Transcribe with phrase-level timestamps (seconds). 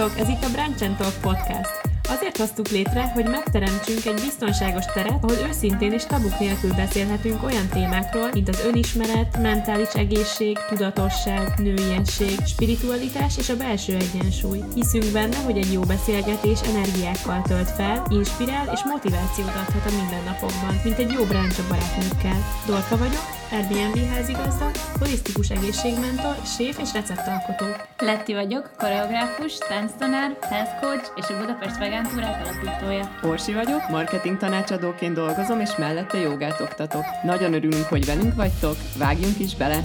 [0.00, 0.20] Sziasztok!
[0.20, 1.89] Ez itt a Brunch Talk Podcast.
[2.10, 7.68] Azért hoztuk létre, hogy megteremtsünk egy biztonságos teret, ahol őszintén és tabuk nélkül beszélhetünk olyan
[7.68, 14.60] témákról, mint az önismeret, mentális egészség, tudatosság, nőiesség, spiritualitás és a belső egyensúly.
[14.74, 20.80] Hiszünk benne, hogy egy jó beszélgetés energiákkal tölt fel, inspirál és motivációt adhat a mindennapokban,
[20.84, 22.38] mint egy jó bráncs a barátnőkkel.
[22.66, 27.64] Dorka vagyok, Airbnb házigazda, holisztikus egészségmentor, séf és receptalkotó.
[27.98, 33.10] Letti vagyok, koreográfus, tánctanár, health coach és a Budapest Vegan Túrák alapítója.
[33.22, 37.02] Orsi vagyok, marketing tanácsadóként dolgozom, és mellette jogát oktatok.
[37.22, 39.80] Nagyon örülünk, hogy velünk vagytok, vágjunk is bele!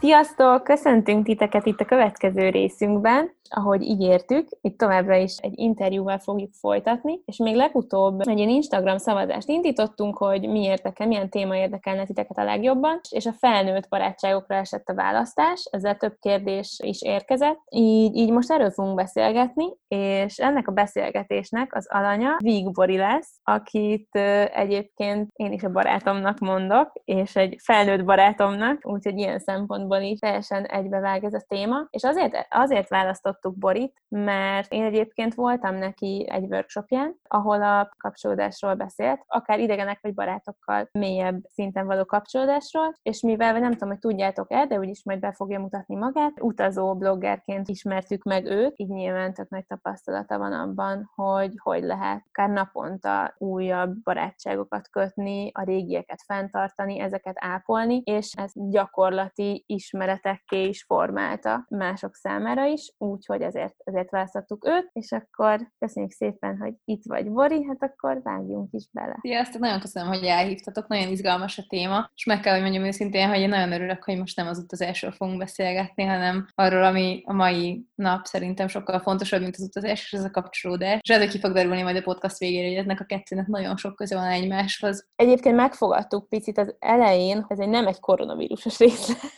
[0.00, 0.64] Sziasztok!
[0.64, 7.20] Köszöntünk titeket itt a következő részünkben ahogy ígértük, itt továbbra is egy interjúval fogjuk folytatni,
[7.24, 12.38] és még legutóbb egy ilyen Instagram szavazást indítottunk, hogy mi érdekel, milyen téma érdekelne titeket
[12.38, 18.16] a legjobban, és a felnőtt barátságokra esett a választás, ezzel több kérdés is érkezett, így,
[18.16, 24.16] így most erről fogunk beszélgetni, és ennek a beszélgetésnek az alanya Víg Bori lesz, akit
[24.52, 30.64] egyébként én is a barátomnak mondok, és egy felnőtt barátomnak, úgyhogy ilyen szempontból is teljesen
[30.64, 36.26] egybevág ez a téma, és azért, azért választott választottuk Borit, mert én egyébként voltam neki
[36.30, 43.20] egy workshopján, ahol a kapcsolódásról beszélt, akár idegenek vagy barátokkal mélyebb szinten való kapcsolódásról, és
[43.20, 48.22] mivel nem tudom, hogy tudjátok-e, de úgyis majd be fogja mutatni magát, utazó bloggerként ismertük
[48.22, 54.02] meg őt, így nyilván tök nagy tapasztalata van abban, hogy hogy lehet akár naponta újabb
[54.02, 62.64] barátságokat kötni, a régieket fenntartani, ezeket ápolni, és ez gyakorlati ismeretekké is formálta mások számára
[62.64, 67.64] is, úgy, úgyhogy ezért, ezért választottuk őt, és akkor köszönjük szépen, hogy itt vagy, Bori,
[67.64, 69.18] hát akkor vágjunk is bele.
[69.20, 73.28] Sziasztok, nagyon köszönöm, hogy elhívtatok, nagyon izgalmas a téma, és meg kell, hogy mondjam őszintén,
[73.28, 77.32] hogy én nagyon örülök, hogy most nem az utazásról fogunk beszélgetni, hanem arról, ami a
[77.32, 80.98] mai nap szerintem sokkal fontosabb, mint az utazás, és ez a kapcsolódás.
[81.02, 83.96] És ez ki fog derülni majd a podcast végére, hogy ennek a kettőnek nagyon sok
[83.96, 85.06] köze van egymáshoz.
[85.16, 89.36] Egyébként megfogadtuk picit az elején, ez egy nem egy koronavírusos rész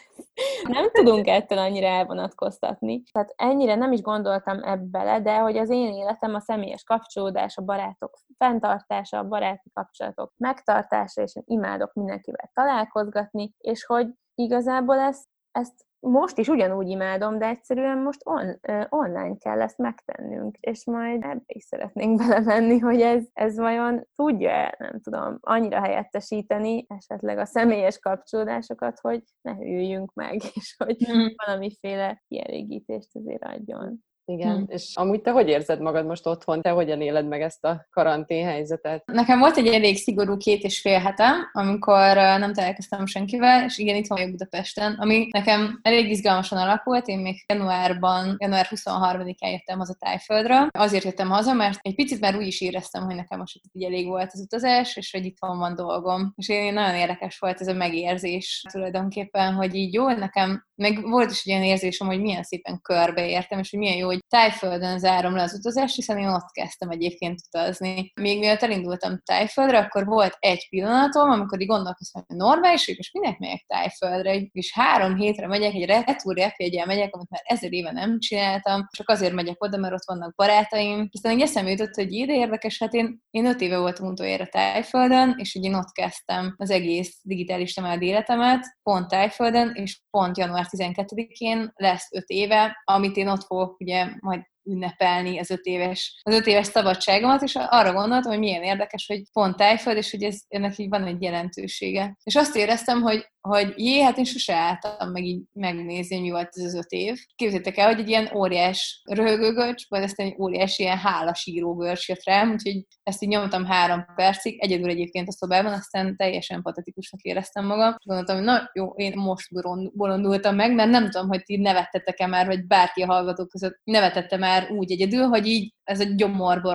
[0.62, 3.02] nem tudunk ettől annyira elvonatkoztatni.
[3.12, 7.62] Tehát ennyire nem is gondoltam ebbele, de hogy az én életem a személyes kapcsolódás, a
[7.62, 15.28] barátok fenntartása, a baráti kapcsolatok megtartása, és én imádok mindenkivel találkozgatni, és hogy igazából ezt,
[15.50, 21.22] ezt most is ugyanúgy imádom, de egyszerűen most on, online kell ezt megtennünk, és majd
[21.22, 27.44] ebbe is szeretnénk belevenni, hogy ez, ez vajon tudja nem tudom, annyira helyettesíteni esetleg a
[27.44, 31.26] személyes kapcsolódásokat, hogy ne hűljünk meg, és hogy mm.
[31.46, 34.04] valamiféle kielégítést azért adjon.
[34.30, 34.64] Igen, hmm.
[34.68, 36.62] és amúgy te hogy érzed magad most otthon?
[36.62, 39.06] Te hogyan éled meg ezt a karantén helyzetet?
[39.06, 43.96] Nekem volt egy elég szigorú két és fél hetem, amikor nem találkoztam senkivel, és igen,
[43.96, 47.06] itt vagyok Budapesten, ami nekem elég izgalmasan alakult.
[47.06, 50.68] Én még januárban, január 23-án jöttem haza Tájföldről.
[50.70, 54.06] Azért jöttem haza, mert egy picit már úgy is éreztem, hogy nekem most így elég
[54.06, 56.32] volt az utazás, és hogy itt van, van dolgom.
[56.36, 61.30] És én nagyon érdekes volt ez a megérzés tulajdonképpen, hogy így jó, nekem meg volt
[61.30, 65.34] is egy olyan érzésem, hogy milyen szépen körbeértem, és hogy milyen jó, hogy Tájföldön zárom
[65.34, 68.12] le az utazást, hiszen én ott kezdtem egyébként utazni.
[68.20, 73.38] Még mielőtt elindultam Tájföldre, akkor volt egy pillanatom, amikor így gondolkoztam, hogy normális, és minek
[73.38, 78.18] megyek Tájföldre, és három hétre megyek, egy retúr repjegyel megyek, amit már ezer éve nem
[78.18, 81.08] csináltam, csak azért megyek oda, mert ott vannak barátaim.
[81.12, 85.34] Aztán egy eszembe jutott, hogy ide érdekes, hát én, én öt éve voltam utoljára Tájföldön,
[85.38, 90.66] és ugye én ott kezdtem az egész digitális temád életemet, pont Tájföldön, és pont január
[90.70, 96.34] 12-én lesz öt éve, amit én ott fogok ugye majd ünnepelni az öt éves, az
[96.34, 100.38] öt éves szabadságomat, és arra gondoltam, hogy milyen érdekes, hogy pont tájföld, és hogy ez,
[100.48, 102.16] ennek így van egy jelentősége.
[102.22, 106.48] És azt éreztem, hogy hogy jé, hát én sose álltam meg így megnézni, mi volt
[106.50, 107.18] ez az öt év.
[107.34, 112.24] Képzeljétek el, hogy egy ilyen óriás röhögőgörcs, vagy aztán egy óriás ilyen hálasíró görcs jött
[112.24, 117.66] rám, úgyhogy ezt így nyomtam három percig, egyedül egyébként a szobában, aztán teljesen patetikusnak éreztem
[117.66, 117.94] magam.
[118.04, 119.48] Gondoltam, hogy na jó, én most
[119.92, 124.36] bolondultam meg, mert nem tudom, hogy ti nevettetek-e már, vagy bárki a hallgatók között nevetette
[124.36, 126.74] már úgy egyedül, hogy így ez egy gyomorból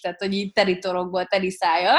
[0.00, 1.92] tehát hogy így teli torokból, teli szája,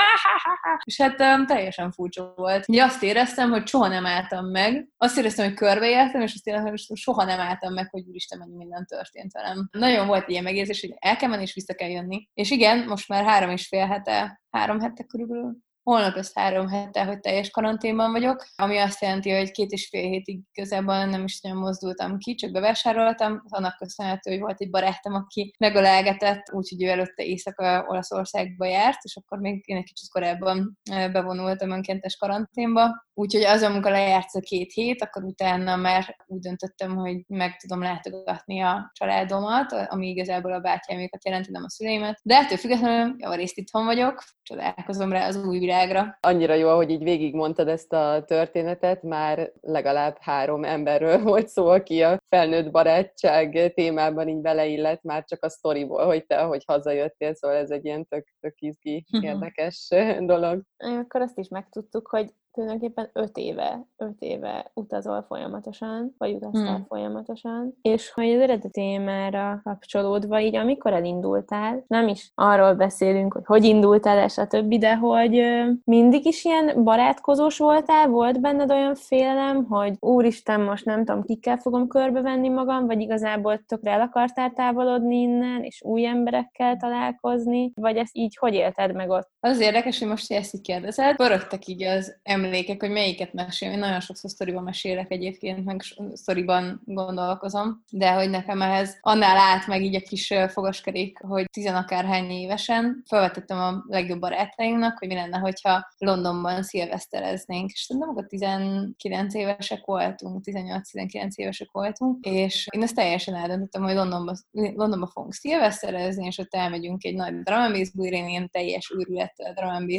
[0.83, 2.67] és hát teljesen furcsa volt.
[2.67, 6.69] Ugye azt éreztem, hogy soha nem álltam meg, azt éreztem, hogy körbeértem, és azt éreztem,
[6.69, 9.69] hogy soha nem álltam meg, hogy úristen, mennyi minden történt velem.
[9.71, 12.27] Nagyon volt ilyen megérzés, hogy el kell menni, és vissza kell jönni.
[12.33, 17.03] És igen, most már három és fél hete, három hete körülbelül, holnap ezt három hete,
[17.05, 21.41] hogy teljes karanténban vagyok, ami azt jelenti, hogy két és fél hétig igazából nem is
[21.41, 23.43] nagyon mozdultam ki, csak bevásároltam.
[23.49, 29.15] Annak köszönhető, hogy volt egy barátom, aki megölelgetett, úgyhogy ő előtte éjszaka Olaszországba járt, és
[29.15, 30.79] akkor még én egy kicsit korábban
[31.11, 33.05] bevonultam önkéntes karanténba.
[33.13, 37.81] Úgyhogy az, amikor lejárt a két hét, akkor utána már úgy döntöttem, hogy meg tudom
[37.81, 42.19] látogatni a családomat, ami igazából a bátyámékat jelenti, nem a szüleimet.
[42.23, 46.17] De ettől függetlenül javarészt itthon vagyok, csodálkozom rá az új világra.
[46.19, 52.03] Annyira jó, hogy így végigmondtad ezt a történetet, már legalább három emberről volt szó, aki
[52.03, 57.57] a felnőtt barátság témában így beleillett, már csak a sztoriból, hogy te, hogy hazajöttél, szóval
[57.57, 59.87] ez egy ilyen tök, tök izgi, érdekes
[60.19, 60.61] dolog.
[60.77, 66.85] Akkor azt is megtudtuk, hogy tulajdonképpen öt éve, öt éve utazol folyamatosan, vagy utaztál hmm.
[66.87, 73.43] folyamatosan, és hogy az eredeti témára kapcsolódva, így amikor elindultál, nem is arról beszélünk, hogy
[73.45, 75.41] hogy indultál, és a többi, de hogy
[75.83, 81.57] mindig is ilyen barátkozós voltál, volt benned olyan félelem, hogy úristen, most nem tudom, kikkel
[81.57, 87.97] fogom körbevenni magam, vagy igazából tökre el akartál távolodni innen, és új emberekkel találkozni, vagy
[87.97, 89.29] ezt így hogy élted meg ott?
[89.39, 93.73] Az érdekes, hogy most ezt így kérdezed, pörögtek így az emlékek, hogy melyiket mesélem.
[93.73, 95.81] Én nagyon sokszor sztoriban mesélek egyébként, meg
[96.13, 102.29] sztoriban gondolkozom, de hogy nekem ehhez annál át meg így a kis fogaskerék, hogy tizenakárhány
[102.29, 107.69] évesen felvetettem a legjobb barátaimnak, hogy mi lenne, hogyha Londonban szilvesztereznénk.
[107.71, 113.93] És szerintem akkor 19 évesek voltunk, 18-19 évesek voltunk, és én ezt teljesen eldöntöttem, hogy
[113.93, 119.33] Londonba, Londonba fogunk szilveszterezni, és ott elmegyünk egy nagy drum and én ilyen teljes űrület
[119.55, 119.89] drum and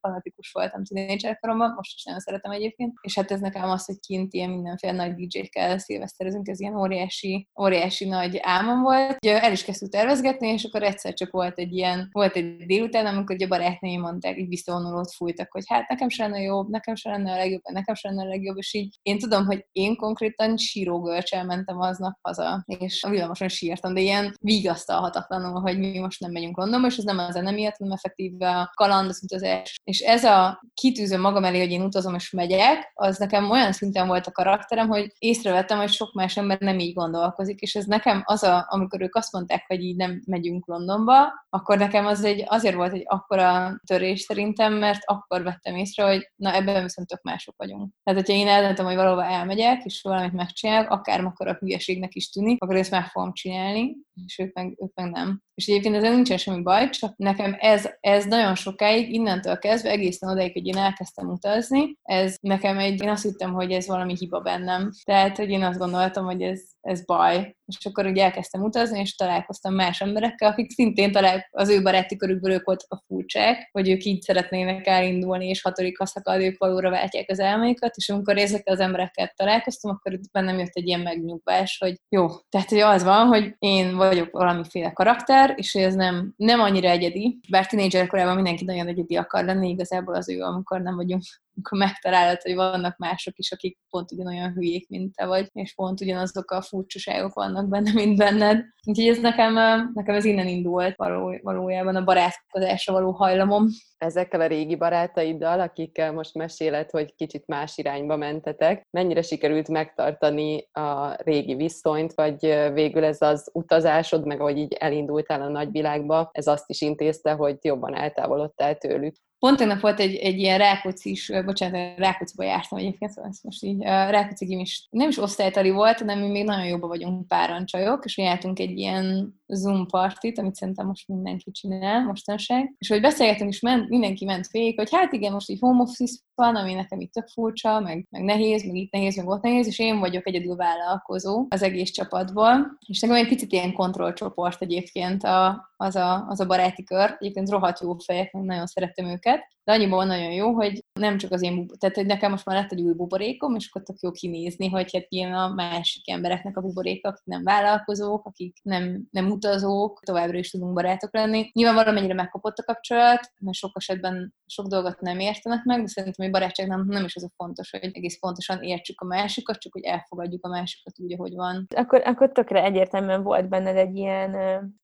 [0.00, 4.32] fanatikus voltam tínédzserkoromban, most is nagyon szeretem egyébként, és hát ez nekem az, hogy kint
[4.32, 9.16] ilyen mindenféle nagy DJ-kkel szilveszterezünk, ez ilyen óriási, óriási nagy álmom volt.
[9.26, 13.36] El is kezdtük tervezgetni, és akkor egyszer csak volt egy ilyen, volt egy délután, amikor
[13.38, 17.32] a barátnőim mondták, így visszavonulót fújtak, hogy hát nekem sem lenne jobb, nekem sem lenne
[17.32, 21.44] a legjobb, nekem sem lenne a legjobb, és így én tudom, hogy én konkrétan sírógörcsel
[21.44, 26.56] mentem aznap haza, és a villamoson sírtam, de ilyen vigasztalhatatlanul, hogy mi most nem megyünk
[26.56, 29.80] Londonba, és ez nem az zene miatt, hanem effektíve a kaland, az utazás.
[29.84, 34.06] És ez a kitűzöm magam elé, hogy én utazom és megyek, az nekem olyan szinten
[34.06, 38.22] volt a karakterem, hogy észrevettem, hogy sok más ember nem így gondolkozik, és ez nekem
[38.24, 42.44] az, a, amikor ők azt mondták, hogy így nem megyünk Londonba, akkor nekem az egy,
[42.46, 47.22] azért volt egy akkora törés szerintem, mert akkor vettem észre, hogy na ebben viszont tök
[47.22, 47.92] mások vagyunk.
[48.02, 52.62] Tehát, hogyha én eldöntöm, hogy valahova elmegyek, és valamit megcsinálok, akár a hülyeségnek is tűnik,
[52.62, 53.96] akkor ezt meg fogom csinálni,
[54.26, 55.42] és ők meg, ők meg nem.
[55.54, 60.30] És egyébként ezzel nincsen semmi baj, csak nekem ez, ez nagyon sokáig, innentől kezdve egészen
[60.30, 61.59] odaig, hogy én elkezdtem utazni,
[62.02, 64.90] ez nekem egy, én azt hittem, hogy ez valami hiba bennem.
[65.04, 67.56] Tehát, hogy én azt gondoltam, hogy ez, ez baj.
[67.66, 72.16] És akkor ugye elkezdtem utazni, és találkoztam más emberekkel, akik szintén talál, az ő baráti
[72.16, 76.90] körükből ők voltak a furcsák, hogy ők így szeretnének elindulni, és hatodik szakad, ők valóra
[76.90, 81.78] váltják az elméket, és amikor ezekkel az emberekkel találkoztam, akkor bennem jött egy ilyen megnyugvás,
[81.78, 86.60] hogy jó, tehát hogy az van, hogy én vagyok valamiféle karakter, és ez nem, nem
[86.60, 90.96] annyira egyedi, bár tínédzser korában mindenki nagyon egyedi akar lenni, igazából az ő, amikor nem
[90.96, 91.22] vagyunk
[91.54, 96.00] amikor megtalálod, hogy vannak mások is, akik pont ugyanolyan hülyék, mint te vagy, és pont
[96.00, 98.64] ugyanazok a furcsaságok vannak benne, mint benned.
[98.86, 99.54] Úgyhogy ez nekem,
[99.94, 103.66] nekem ez innen indult való, valójában a barátkozásra való hajlamom.
[103.98, 110.68] Ezekkel a régi barátaiddal, akikkel most meséled, hogy kicsit más irányba mentetek, mennyire sikerült megtartani
[110.72, 112.40] a régi viszonyt, vagy
[112.72, 117.56] végül ez az utazásod, meg ahogy így elindultál a nagyvilágba, ez azt is intézte, hogy
[117.60, 119.14] jobban eltávolodtál tőlük?
[119.40, 123.62] Pont tegnap volt egy, egy ilyen Rákóczi is, bocsánat, Rákócziba jártam egyébként, szóval ezt most
[123.62, 128.04] így, Rákóczi is nem is osztálytali volt, hanem mi még nagyon jobban vagyunk páran csajok,
[128.04, 133.00] és mi jártunk egy ilyen Zoom partit, amit szerintem most mindenki csinál mostanság, és hogy
[133.00, 136.74] beszélgetünk, és ment, mindenki ment fék, hogy hát igen, most így home office van, ami
[136.74, 139.98] nekem itt tök furcsa, meg, meg nehéz, meg itt nehéz, meg ott nehéz, és én
[139.98, 145.96] vagyok egyedül vállalkozó az egész csapatból, és nekem egy picit ilyen kontrollcsoport egyébként a, az,
[145.96, 150.32] a, az a baráti kör, egyébként rohadt jó fejek, nagyon szeretem őket, de annyiban nagyon
[150.32, 153.54] jó, hogy nem csak az én, tehát hogy nekem most már lett egy új buborékom,
[153.54, 157.42] és akkor tök jó kinézni, hogy hát ilyen a másik embereknek a buboréka, akik nem
[157.42, 161.50] vállalkozók, akik nem, nem utazók, továbbra is tudunk barátok lenni.
[161.52, 166.26] Nyilván valamennyire megkapott a kapcsolat, mert sok esetben sok dolgot nem értenek meg, de szerintem
[166.26, 169.72] egy barátság nem, nem is az a fontos, hogy egész pontosan értsük a másikat, csak
[169.72, 171.66] hogy elfogadjuk a másikat úgy, ahogy van.
[171.76, 174.34] Akkor, akkor tökre egyértelműen volt benned egy ilyen,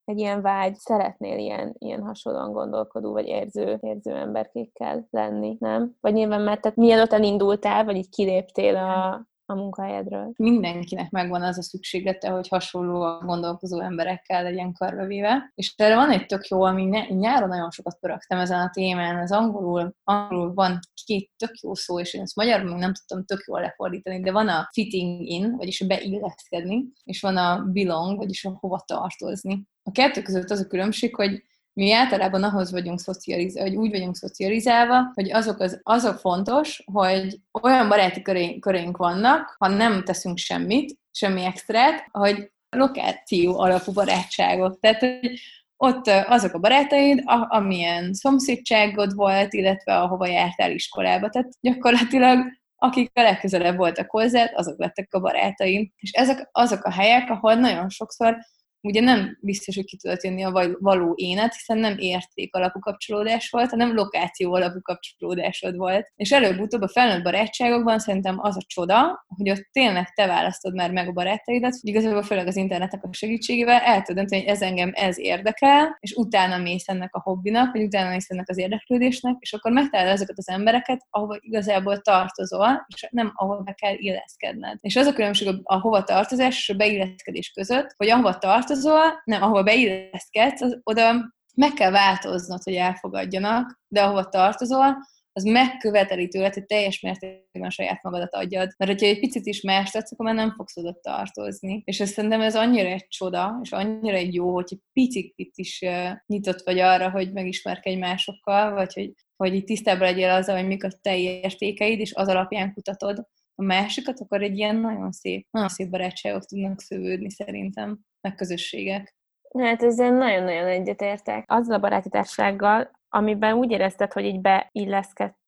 [0.05, 5.95] egy ilyen vágy, szeretnél ilyen, ilyen hasonlóan gondolkodó vagy érző, érző emberkékkel lenni, nem?
[6.01, 10.33] Vagy nyilván, mert tehát mielőtt elindultál, vagy így kiléptél a, a munkahelyedről?
[10.37, 15.53] Mindenkinek megvan az a szükséglete, hogy hasonló a gondolkozó emberekkel legyen karbevéve.
[15.55, 19.17] És erre van egy tök jó, ami ne, nyáron nagyon sokat pörögtem ezen a témán,
[19.17, 23.25] az angolul, angolul van két tök jó szó, és én ezt magyarul még nem tudtam
[23.25, 28.17] tök jól lefordítani, de van a fitting in, vagyis a beilleszkedni, és van a belong,
[28.17, 29.63] vagyis a hova tartozni.
[29.83, 31.43] A kettő között az a különbség, hogy
[31.77, 37.41] mi általában ahhoz vagyunk szocializálva, vagy úgy vagyunk szocializálva, hogy azok, az, azok fontos, hogy
[37.63, 44.81] olyan baráti körénk, körénk vannak, ha nem teszünk semmit, semmi extrát, hogy lokáció alapú barátságok.
[44.81, 45.41] Tehát, hogy
[45.77, 51.29] ott azok a barátaid, amilyen szomszédságod volt, illetve ahova jártál iskolába.
[51.29, 52.39] Tehát gyakorlatilag
[52.79, 55.93] akik a legközelebb voltak hozzád, azok lettek a barátaim.
[55.97, 58.37] És ezek azok a helyek, ahol nagyon sokszor
[58.81, 63.51] ugye nem biztos, hogy ki tudott jönni a való énet, hiszen nem érték alapú kapcsolódás
[63.51, 66.13] volt, hanem lokáció alapú kapcsolódásod volt.
[66.17, 70.91] És előbb-utóbb a felnőtt barátságokban szerintem az a csoda, hogy ott tényleg te választod már
[70.91, 74.63] meg a barátaidat, hogy igazából főleg az internetnek a segítségével el tudod dönteni, hogy ez
[74.63, 79.37] engem ez érdekel, és utána mész ennek a hobbinak, vagy utána mész ennek az érdeklődésnek,
[79.39, 84.79] és akkor megtalálod ezeket az embereket, ahova igazából tartozol, és nem ahova be kell illeszkedned.
[84.81, 89.23] És az a különbség a hova tartozás és a beilleszkedés között, hogy ahova tartozol, tartozol,
[89.25, 94.97] nem, ahova beilleszkedsz, az, oda meg kell változnod, hogy elfogadjanak, de ahova tartozol,
[95.33, 98.75] az megköveteli tőled, hogy teljes mértékben saját magadat adjad.
[98.77, 101.83] Mert hogyha egy picit is más tetsz, akkor már nem fogsz oda tartozni.
[101.85, 105.85] És ezt szerintem ez annyira egy csoda, és annyira egy jó, hogy egy picit is
[106.27, 110.85] nyitott vagy arra, hogy megismerkedj másokkal, vagy hogy, hogy itt tisztában legyél azzal, hogy mik
[110.85, 113.27] a te értékeid, és az alapján kutatod
[113.59, 119.15] a másikat, akkor egy ilyen nagyon szép, nagyon szép barátságok tudnak szövődni szerintem meg közösségek.
[119.59, 121.45] Hát ezzel nagyon-nagyon egyetértek.
[121.47, 125.46] Azzal a baráti társággal, amiben úgy érezted, hogy így beilleszkedtél,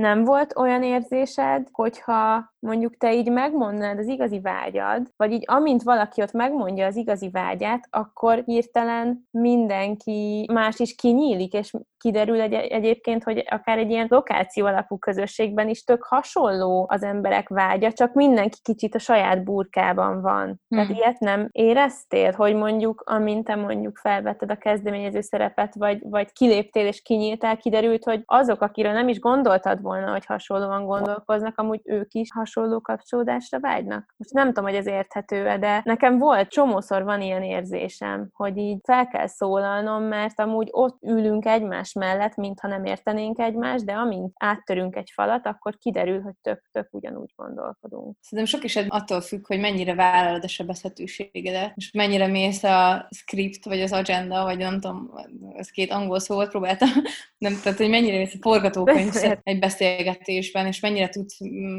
[0.00, 5.82] nem volt olyan érzésed, hogyha mondjuk te így megmondanád az igazi vágyad, vagy így amint
[5.82, 12.52] valaki ott megmondja az igazi vágyát, akkor hirtelen mindenki más is kinyílik, és kiderül egy-
[12.54, 18.14] egyébként, hogy akár egy ilyen lokáció alapú közösségben is tök hasonló az emberek vágya, csak
[18.14, 20.44] mindenki kicsit a saját burkában van.
[20.44, 20.58] Hmm.
[20.68, 26.32] Tehát ilyet nem éreztél, hogy mondjuk, amint te mondjuk felvetted a kezdeményező szerepet, vagy, vagy
[26.32, 31.80] kiléptél és kinyíltál, kiderült, hogy azok, akiről nem is gondoltad volna, hogy hasonlóan gondolkoznak, amúgy
[31.84, 34.14] ők is hasonló kapcsolódásra vágynak.
[34.16, 38.78] Most nem tudom, hogy ez érthető de nekem volt, csomószor van ilyen érzésem, hogy így
[38.82, 44.32] fel kell szólalnom, mert amúgy ott ülünk egymás mellett, mintha nem értenénk egymást, de amint
[44.36, 48.16] áttörünk egy falat, akkor kiderül, hogy tök-tök ugyanúgy gondolkodunk.
[48.20, 53.64] Szerintem sok is attól függ, hogy mennyire vállalod a sebezhetőségedet, és mennyire mész a script,
[53.64, 55.10] vagy az agenda, vagy nem tudom,
[55.56, 56.88] ez két angol szó volt, próbáltam,
[57.38, 59.12] nem, tehát hogy mennyire mész a forgatókönyv
[59.42, 61.36] egy beszélgetésben, és mennyire tudsz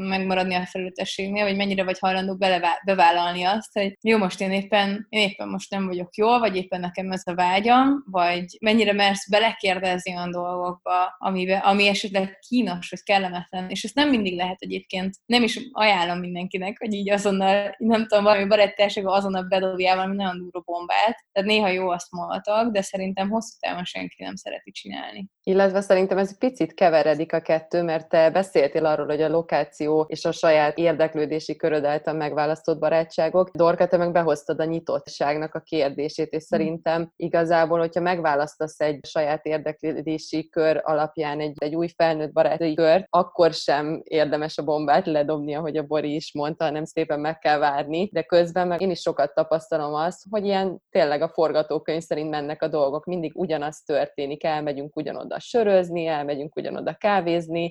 [0.08, 5.06] megmaradni a felületességnél, vagy mennyire vagy hajlandó belevá- bevállalni azt, hogy jó, most én éppen,
[5.08, 9.28] én éppen most nem vagyok jól, vagy éppen nekem ez a vágyam, vagy mennyire mersz
[9.28, 15.14] belekérdezni olyan dolgokba, amibe, ami esetleg kínos, vagy kellemetlen, és ezt nem mindig lehet egyébként,
[15.26, 20.38] nem is ajánlom mindenkinek, hogy így azonnal, nem tudom, valami baráttárságban azonnal bedobjál valami nagyon
[20.38, 25.28] durva bombát, tehát néha jó azt moltak, de szerintem hosszú távon senki nem szereti csinálni.
[25.42, 30.24] Illetve szerintem ez picit keveredik a kettő, mert te beszéltél arról, hogy a lokáció és
[30.24, 33.50] a saját érdeklődési köröd által megválasztott barátságok.
[33.50, 36.54] Dorka, te meg behoztad a nyitottságnak a kérdését, és hm.
[36.54, 43.06] szerintem igazából, hogyha megválasztasz egy saját érdeklődési kör alapján egy, egy új felnőtt baráti kört,
[43.10, 47.58] akkor sem érdemes a bombát ledobni, ahogy a Bori is mondta, hanem szépen meg kell
[47.58, 52.30] várni, de közben meg én is sokat tapasztalom azt, hogy ilyen tényleg a forgatókönyv szerint
[52.30, 57.21] mennek a dolgok, mindig ugyanaz történik, elmegyünk ugyanoda sörözni, elmegyünk ugyanoda kávézni,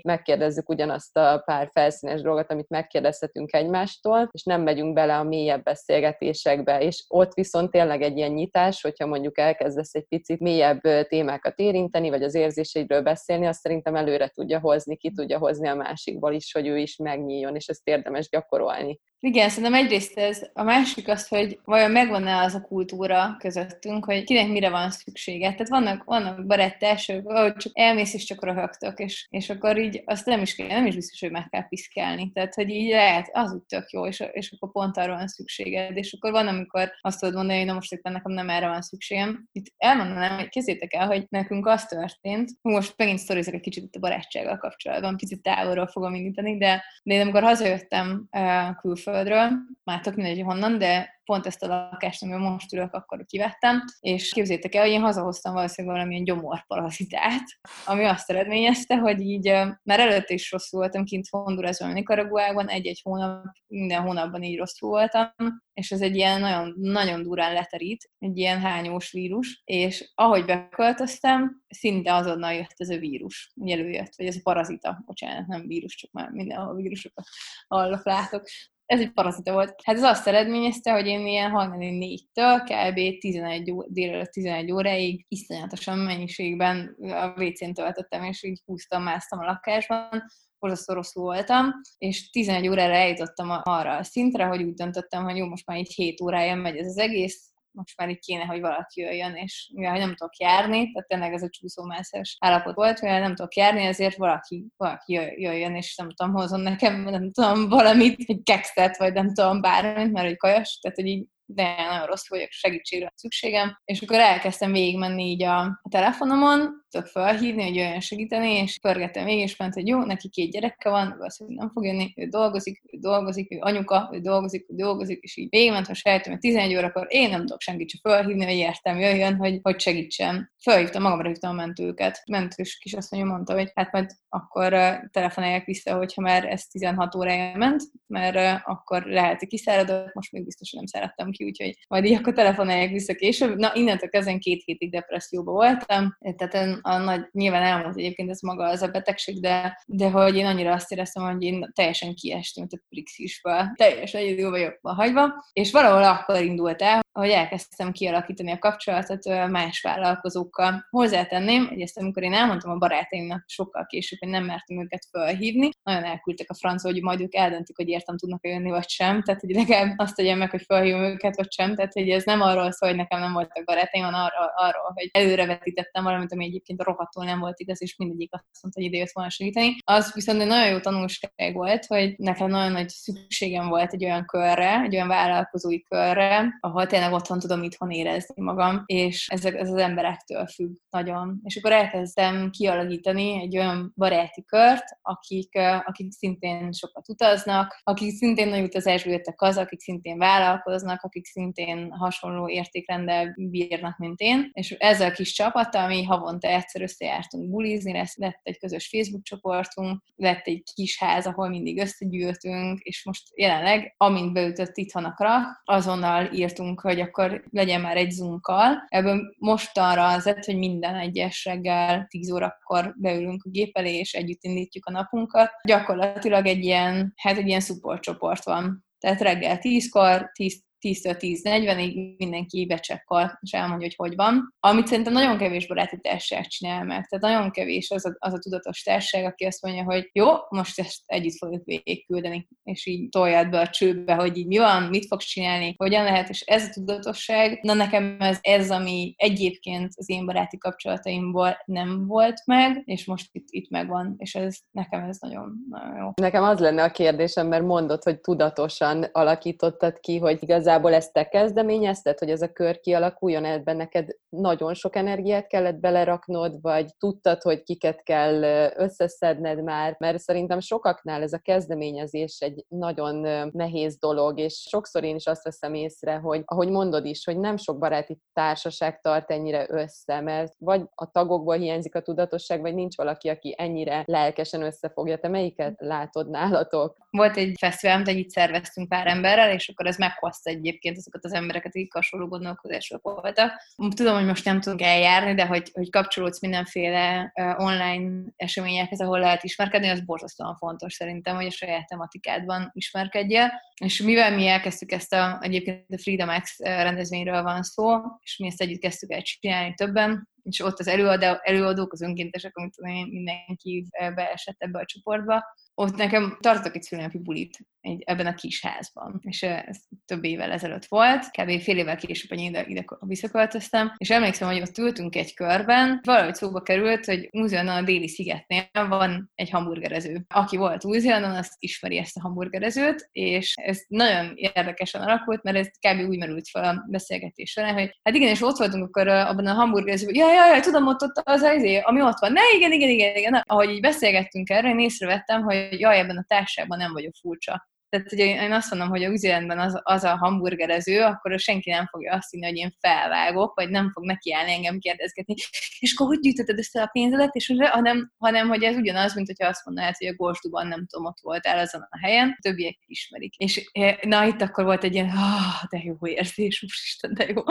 [0.03, 5.63] megkérdezzük ugyanazt a pár felszínes dolgot, amit megkérdezhetünk egymástól, és nem megyünk bele a mélyebb
[5.63, 11.59] beszélgetésekbe, és ott viszont tényleg egy ilyen nyitás, hogyha mondjuk elkezdesz egy picit mélyebb témákat
[11.59, 16.33] érinteni, vagy az érzéseidről beszélni, azt szerintem előre tudja hozni, ki tudja hozni a másikból
[16.33, 18.99] is, hogy ő is megnyíljon, és ezt érdemes gyakorolni.
[19.23, 24.23] Igen, szerintem egyrészt ez, a másik az, hogy vajon megvan-e az a kultúra közöttünk, hogy
[24.23, 25.49] kinek mire van szüksége.
[25.51, 30.25] Tehát vannak, vannak baráttársak, ahogy csak elmész és csak röhögtök, és, és akkor így azt
[30.25, 32.31] nem is, kell, nem is biztos, hogy meg kell piszkálni.
[32.31, 35.97] Tehát, hogy így lehet, az úgy tök jó, és, és akkor pont arra van szükséged.
[35.97, 38.81] És akkor van, amikor azt tudod mondani, hogy na most éppen nekem nem erre van
[38.81, 39.47] szükségem.
[39.51, 43.95] Itt elmondanám, hogy kézzétek el, hogy nekünk az történt, most megint sztorizok egy kicsit itt
[43.95, 49.49] a barátsággal kapcsolatban, picit távolról fogom indítani, de, de én amikor hazajöttem uh, külföldről,
[49.83, 54.29] már tök mindegy honnan, de pont ezt a lakást, amiben most ülök, akkor kivettem, és
[54.29, 57.43] képzétek el, hogy én hazahoztam valószínűleg valamilyen gyomorparazitát,
[57.85, 59.45] ami azt eredményezte, hogy így
[59.83, 65.29] már előtte is rosszul voltam kint Hondurasban, Nicaraguában, egy-egy hónap, minden hónapban így rosszul voltam,
[65.73, 71.61] és ez egy ilyen nagyon, nagyon durán leterít, egy ilyen hányós vírus, és ahogy beköltöztem,
[71.67, 76.11] szinte azonnal jött ez a vírus, előjött, vagy ez a parazita, bocsánat, nem vírus, csak
[76.11, 77.25] már mindenhol vírusokat
[77.67, 78.43] hallok, látok
[78.91, 79.75] ez egy parazita volt.
[79.83, 83.19] Hát ez azt eredményezte, hogy én ilyen hajnali 4-től kb.
[83.19, 89.45] 11 ó, délelőtt 11 óráig iszonyatosan mennyiségben a WC-n töltöttem, és így húztam, másztam a
[89.45, 90.23] lakásban,
[90.59, 95.47] borzasztó rosszul voltam, és 11 órára eljutottam arra a szintre, hogy úgy döntöttem, hogy jó,
[95.47, 99.01] most már így 7 órája megy ez az egész, most már így kéne, hogy valaki
[99.01, 103.35] jöjjön, és mivel nem tudok járni, tehát tényleg ez a csúszómászás állapot volt, mivel nem
[103.35, 108.43] tudok járni, ezért valaki, valaki jöjjön, és nem tudom, hozom nekem, nem tudom, valamit, egy
[108.43, 112.51] kekszet, vagy nem tudom, bármit, mert egy kajas, tehát hogy így de nagyon rossz vagyok,
[112.51, 118.79] segítségre szükségem, és akkor elkezdtem végigmenni így a, telefonomon, tudok felhívni, hogy olyan segíteni, és
[118.79, 122.25] pörgettem végig, és ment, hogy jó, neki két gyereke van, valószínűleg nem fog jönni, ő
[122.25, 126.41] dolgozik, ő dolgozik, ő anyuka, ő dolgozik, ő dolgozik, és így végigment, ha sejtem, hogy
[126.41, 130.51] 11 órakor én nem tudok senkit csak felhívni, hogy értem, jöjjön, hogy, hogy segítsem.
[130.63, 132.21] Felhívtam, magamra hívtam a mentőket.
[132.25, 134.69] Mentős kisasszony mondta, hogy hát majd akkor
[135.11, 140.43] telefonálják vissza, hogyha már ez 16 órája ment, mert akkor lehet, hogy kiszáradok, most még
[140.43, 143.57] biztos, hogy nem száradtam ki, úgyhogy majd így akkor telefonálják vissza később.
[143.57, 148.65] Na, innentől kezdve két hétig depresszióba voltam, tehát a nagy, nyilván elmúlt egyébként ez maga
[148.65, 152.77] az a betegség, de, de hogy én annyira azt éreztem, hogy én teljesen kiestem, a
[152.89, 159.49] Prixisből, teljesen egyedül vagyok hagyva, és valahol akkor indult el, hogy elkezdtem kialakítani a kapcsolatot
[159.49, 160.85] más vállalkozókkal.
[160.89, 165.69] Hozzátenném, hogy ezt amikor én elmondtam a barátaimnak sokkal később, hogy nem mertem őket felhívni,
[165.83, 169.23] nagyon elküldtek a francia, hogy majd ők eldöntik, hogy értem tudnak jönni, vagy sem.
[169.23, 171.75] Tehát, hogy legalább azt tegyem meg, hogy felhívom őket, vagy sem.
[171.75, 175.09] Tehát, hogy ez nem arról szól, hogy nekem nem voltak barátaim, hanem arról, arról hogy
[175.11, 179.11] előrevetítettem valamit, ami egyébként rohadtul nem volt igaz, és mindegyik azt mondta, hogy ide jött
[179.13, 179.75] volna segíteni.
[179.83, 184.25] Az viszont egy nagyon jó tanulság volt, hogy nekem nagyon nagy szükségem volt egy olyan
[184.25, 189.69] körre, egy olyan vállalkozói körre, ahol tényleg otthon tudom itthon érezni magam, és ez, ez
[189.69, 191.39] az emberektől függ nagyon.
[191.43, 198.47] És akkor elkezdtem kialakítani egy olyan baráti kört, akik, akik szintén sokat utaznak, akik szintén
[198.47, 204.49] nagy utazásból jöttek az, akik szintén vállalkoznak, akik szintén hasonló értékrendel bírnak, mint én.
[204.53, 209.23] És ez a kis csapat, ami havonta egyszer összejártunk bulizni, lesz, lett egy közös Facebook
[209.23, 215.13] csoportunk, lett egy kis ház, ahol mindig összegyűltünk, és most jelenleg, amint beütött itthon a
[215.13, 218.73] krak, azonnal írtunk, hogy akkor legyen már egy Zoom call.
[218.87, 224.13] Ebből mostanra az lett, hogy minden egyes reggel 10 órakor beülünk a gép elé, és
[224.13, 225.49] együtt indítjuk a napunkat.
[225.67, 228.85] Gyakorlatilag egy ilyen, hát egy ilyen support csoport van.
[228.99, 234.55] Tehát reggel 10-kor, 10 10-től 10-40-ig mindenki becsekkol, és elmondja, hogy hogy van.
[234.59, 237.07] Amit szerintem nagyon kevés baráti társaság csinál meg.
[237.07, 240.79] Tehát nagyon kevés az a, az a tudatos társaság, aki azt mondja, hogy jó, most
[240.79, 245.05] ezt együtt fogjuk végigküldeni, és így toljad be a csőbe, hogy így mi van, mit
[245.05, 250.09] fogsz csinálni, hogyan lehet, és ez a tudatosság, na nekem ez, ez ami egyébként az
[250.09, 255.17] én baráti kapcsolataimból nem volt meg, és most itt, itt megvan, és ez nekem ez
[255.19, 256.09] nagyon, nagyon jó.
[256.15, 261.13] Nekem az lenne a kérdésem, mert mondod, hogy tudatosan alakítottad ki, hogy igazán igazából ezt
[261.13, 266.89] te kezdeményezted, hogy ez a kör kialakuljon, ebben neked nagyon sok energiát kellett beleraknod, vagy
[266.99, 268.41] tudtad, hogy kiket kell
[268.75, 273.15] összeszedned már, mert szerintem sokaknál ez a kezdeményezés egy nagyon
[273.51, 277.57] nehéz dolog, és sokszor én is azt veszem észre, hogy ahogy mondod is, hogy nem
[277.57, 282.95] sok baráti társaság tart ennyire össze, mert vagy a tagokból hiányzik a tudatosság, vagy nincs
[282.95, 285.17] valaki, aki ennyire lelkesen összefogja.
[285.17, 286.97] Te melyiket látod nálatok?
[287.09, 291.25] Volt egy fesztivál, amit együtt szerveztünk pár emberrel, és akkor ez meghozta egy egyébként azokat
[291.25, 293.51] az embereket, akik hasonló gondolkodások voltak.
[293.95, 299.43] Tudom, hogy most nem tudunk eljárni, de hogy, hogy kapcsolódsz mindenféle online eseményekhez, ahol lehet
[299.43, 303.51] ismerkedni, az borzasztóan fontos szerintem, hogy a saját tematikádban ismerkedjél.
[303.83, 308.47] És mivel mi elkezdtük ezt a, egyébként a Freedom X rendezvényről van szó, és mi
[308.47, 313.87] ezt együtt kezdtük el csinálni többen, és ott az előadó, előadók, az önkéntesek, amit mindenki
[314.15, 315.43] beesett ebbe a csoportba,
[315.73, 319.19] ott nekem tartottak egy szülinapi bulit egy, ebben a kis házban.
[319.23, 321.61] És ez több évvel ezelőtt volt, kb.
[321.61, 326.35] fél évvel később, hogy ide, ide visszaköltöztem, és emlékszem, hogy ott ültünk egy körben, valahogy
[326.35, 330.25] szóba került, hogy új a déli szigetnél van egy hamburgerező.
[330.27, 335.67] Aki volt új azt ismeri ezt a hamburgerezőt, és ez nagyon érdekesen alakult, mert ez
[335.67, 336.09] kb.
[336.09, 339.53] úgy merült fel a beszélgetés során, hogy hát igen, és ott voltunk akkor abban a
[339.53, 342.71] hamburgerezőben, jaj, jaj, jaj, tudom, ott, ott az az, izé, ami ott van, ne, igen,
[342.71, 343.43] igen, igen, igen.
[343.45, 348.11] Ahogy így beszélgettünk erre, én észrevettem, hogy jaj, ebben a társaságban nem vagyok furcsa Tehát
[348.11, 352.13] ugye én azt mondom, hogy a üzletben az, az a hamburgerező, akkor senki nem fogja
[352.13, 355.33] azt hinni, hogy én felvágok, vagy nem fog nekiállni engem kérdezgetni,
[355.79, 359.47] és akkor hogy gyűjtötted össze a pénzedet, és hanem, hanem hogy ez ugyanaz, mint hogyha
[359.47, 363.35] azt mondanád, hogy a Gósduban nem tudom, ott voltál azon a helyen, a többiek ismerik.
[363.35, 367.43] És eh, na, itt akkor volt egy ilyen, ah, de jó érzés, úristen, de jó.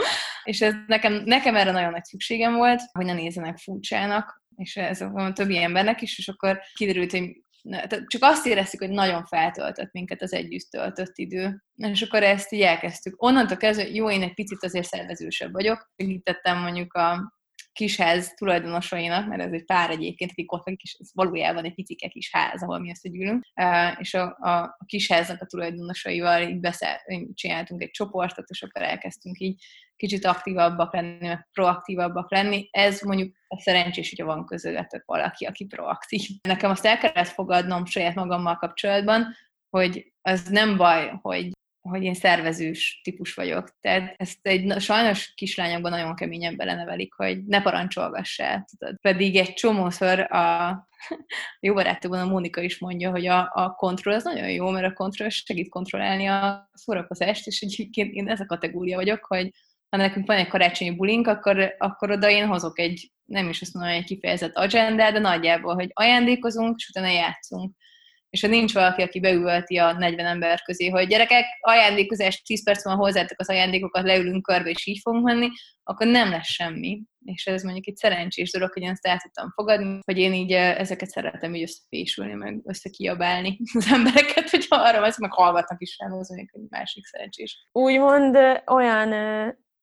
[0.43, 5.01] És ez nekem, nekem erre nagyon nagy szükségem volt, hogy ne nézzenek furcsának, és ez
[5.01, 7.41] a többi embernek is, és akkor kiderült, hogy
[8.07, 11.63] csak azt éreztük, hogy nagyon feltöltött minket az együtt töltött idő.
[11.75, 13.23] És akkor ezt így elkezdtük.
[13.23, 15.91] Onnantól kezdve, jó, én egy picit azért szervezősebb vagyok.
[15.95, 17.39] Segítettem mondjuk a
[17.73, 22.29] kisház tulajdonosainak, mert ez egy pár egyébként, akik ott és ez valójában egy picike kis
[22.31, 23.45] ház, ahol mi összegyűlünk,
[23.99, 27.01] és a, a, a kisháznak a tulajdonosaival így beszél,
[27.33, 29.63] csináltunk egy csoportot, és akkor elkezdtünk így
[30.01, 32.67] kicsit aktívabbak lenni, proaktívabbak lenni.
[32.71, 36.21] Ez mondjuk a szerencsés, hogyha van közöttetek valaki, aki proaktív.
[36.41, 39.35] Nekem azt el kellett fogadnom saját magammal kapcsolatban,
[39.69, 41.49] hogy az nem baj, hogy
[41.81, 43.79] hogy én szervezős típus vagyok.
[43.79, 48.65] Tehát ezt egy sajnos kislányokban nagyon keményen belenevelik, hogy ne parancsolgassál.
[48.69, 48.97] Tudod.
[49.01, 50.69] Pedig egy csomószor a
[51.59, 54.93] jó barátokban a Mónika is mondja, hogy a, a kontroll az nagyon jó, mert a
[54.93, 59.51] kontroll segít kontrollálni a szórakozást, és egyébként én ez a kategória vagyok, hogy
[59.91, 63.73] ha nekünk van egy karácsonyi bulink, akkor, akkor oda én hozok egy, nem is azt
[63.73, 67.75] mondom, egy kifejezett agendát, de nagyjából, hogy ajándékozunk, és utána játszunk
[68.31, 72.83] és ha nincs valaki, aki beülti a 40 ember közé, hogy gyerekek, ajándékozás, 10 perc
[72.83, 75.49] van hozzátok az ajándékokat, leülünk körbe, és így fogunk menni,
[75.83, 77.01] akkor nem lesz semmi.
[77.25, 80.51] És ez mondjuk egy szerencsés dolog, hogy én ezt el tudtam fogadni, hogy én így
[80.51, 85.97] eh, ezeket szeretem így összefésülni, meg összekiabálni az embereket, hogy arra ezt meg hallgatnak is
[85.99, 87.67] rám, az mondjuk egy másik szerencsés.
[87.71, 89.09] Úgymond olyan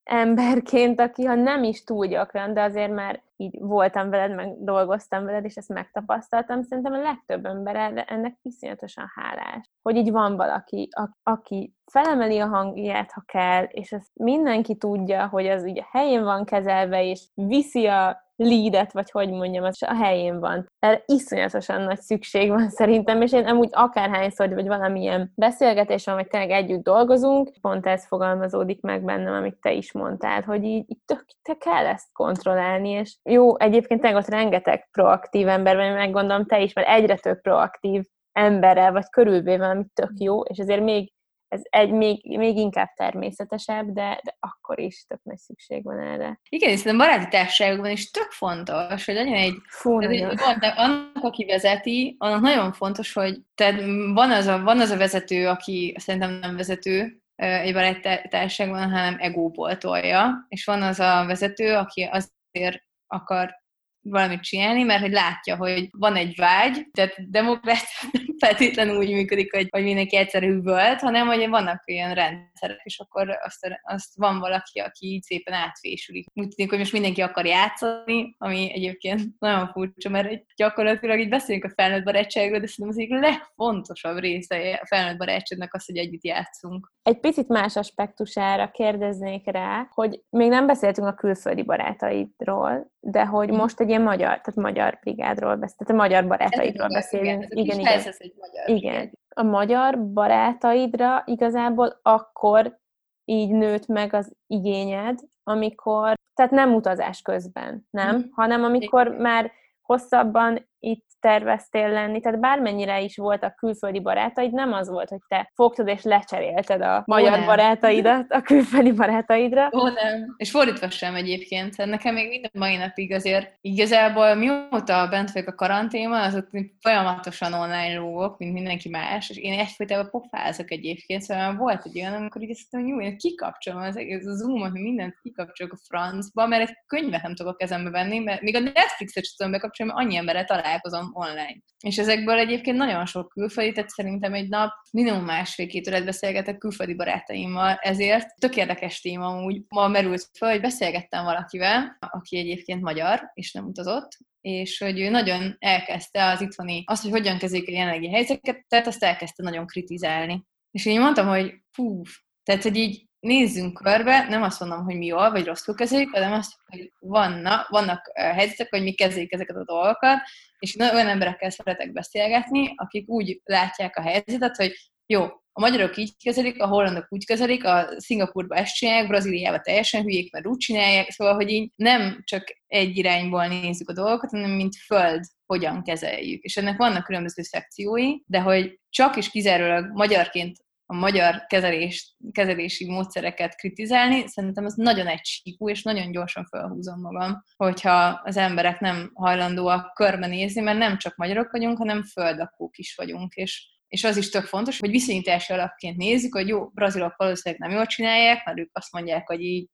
[0.08, 5.24] emberként, aki ha nem is túl gyakran, de azért már így voltam veled, meg dolgoztam
[5.24, 9.70] veled, és ezt megtapasztaltam, szerintem a legtöbb ember ennek iszonyatosan hálás.
[9.82, 10.88] Hogy így van valaki,
[11.22, 16.44] aki felemeli a hangját, ha kell, és ezt mindenki tudja, hogy az ugye helyén van
[16.44, 20.66] kezelve, és viszi a leadet, vagy hogy mondjam, az a helyén van.
[20.78, 26.28] Erre iszonyatosan nagy szükség van szerintem, és én amúgy akárhányszor, vagy valamilyen beszélgetés van, vagy
[26.28, 31.00] tényleg együtt dolgozunk, pont ez fogalmazódik meg bennem, amit te is mondtál, hogy így, így
[31.06, 36.10] tök, te kell ezt kontrollálni, és jó, egyébként tényleg ott rengeteg proaktív ember van, meg
[36.10, 40.82] gondolom te is, mert egyre több proaktív emberrel vagy körülvéve, ami tök jó, és ezért
[40.82, 41.12] még
[41.48, 46.40] ez egy még, még inkább természetesebb, de, de akkor is tök nagy szükség van erre.
[46.48, 50.26] Igen, hiszen a baráti társaságokban is tök fontos, hogy legyen egy, Fú, egy
[50.58, 53.80] de annak, aki vezeti, annak nagyon fontos, hogy tehát
[54.14, 59.16] van az a, van az a vezető, aki szerintem nem vezető, egy baráti társaságban, hanem
[59.18, 63.52] egóból tolja, és van az a vezető, aki azért akar
[64.02, 69.54] valamit csinálni, mert hogy látja, hogy van egy vágy, tehát demokrácia nem feltétlenül úgy működik,
[69.54, 74.38] hogy, hogy mindenki egyszerű volt, hanem hogy vannak olyan rendszerek, és akkor azt, azt van
[74.38, 76.26] valaki, aki így szépen átfésülik.
[76.34, 81.64] Úgy tűnik, hogy most mindenki akar játszani, ami egyébként nagyon furcsa, mert gyakorlatilag így beszélünk
[81.64, 86.24] a felnőtt barátságról, de szerintem az egyik legfontosabb része a felnőtt barátságnak az, hogy együtt
[86.24, 86.92] játszunk.
[87.02, 93.48] Egy picit más aspektusára kérdeznék rá, hogy még nem beszéltünk a külföldi barátaidról, de hogy
[93.48, 93.56] mhm.
[93.56, 97.44] most egy ilyen magyar, tehát magyar brigádról beszélünk, tehát a magyar barátaidról beszélünk.
[97.48, 98.02] Igen, igen, igen.
[98.18, 99.18] Egy magyar igen.
[99.28, 102.78] A magyar barátaidra igazából akkor
[103.24, 108.20] így nőtt meg az igényed, amikor, tehát nem utazás közben, nem, mm.
[108.30, 109.20] hanem amikor igen.
[109.20, 115.20] már hosszabban itt terveztél lenni, tehát bármennyire is voltak külföldi barátaid, nem az volt, hogy
[115.28, 119.70] te fogtad és lecserélted a magyar Ó, barátaidat a külföldi barátaidra.
[119.72, 120.34] Ó, nem.
[120.36, 121.76] És fordítva sem egyébként.
[121.76, 126.48] Nekem még minden mai napig azért igazából mióta bent vagyok a karanténban, azok
[126.80, 132.14] folyamatosan online lógok, mint mindenki más, és én egyfajtában pofázok egyébként, szóval volt egy olyan,
[132.14, 136.46] amikor így azt mondom, jó, én kikapcsolom az egész a Zoom-ot, mindent kikapcsolok a francba,
[136.46, 139.92] mert egy könyvet nem tudok a kezembe venni, mert még a Netflix-et sem tudom bekapcsolni,
[139.92, 141.56] mert annyi emberre találkozom online.
[141.80, 146.94] És ezekből egyébként nagyon sok külföldi, tehát szerintem egy nap minimum másfél-két órát beszélgetek külföldi
[146.94, 153.30] barátaimmal, ezért tök érdekes téma úgy ma merült fel, hogy beszélgettem valakivel, aki egyébként magyar,
[153.34, 157.72] és nem utazott, és hogy ő nagyon elkezdte az itthoni, azt, hogy hogyan kezelik a
[157.72, 160.44] jelenlegi helyzeteket, tehát azt elkezdte nagyon kritizálni.
[160.70, 162.02] És én mondtam, hogy fú,
[162.42, 166.32] tehát, hogy így nézzünk körbe, nem azt mondom, hogy mi jól vagy rosszul kezeljük, hanem
[166.32, 170.18] azt, hogy vannak, vannak helyzetek, hogy mi kezeljük ezeket a dolgokat,
[170.58, 174.72] és olyan emberekkel szeretek beszélgetni, akik úgy látják a helyzetet, hogy
[175.06, 180.02] jó, a magyarok így kezelik, a hollandok úgy kezelik, a Szingapurba ezt csinálják, Brazíliába teljesen
[180.02, 184.50] hülyék, mert úgy csinálják, szóval, hogy így nem csak egy irányból nézzük a dolgokat, hanem
[184.50, 186.42] mint föld hogyan kezeljük.
[186.42, 190.56] És ennek vannak különböző szekciói, de hogy csak is kizárólag magyarként
[190.90, 197.44] a magyar kezelés, kezelési módszereket kritizálni, szerintem ez nagyon egysíkú, és nagyon gyorsan felhúzom magam,
[197.56, 203.34] hogyha az emberek nem hajlandóak körbenézni, mert nem csak magyarok vagyunk, hanem földakók is vagyunk,
[203.34, 207.76] és és az is tök fontos, hogy viszonyítási alapként nézzük, hogy jó, brazilok valószínűleg nem
[207.76, 209.68] jól csinálják, mert ők azt mondják, hogy így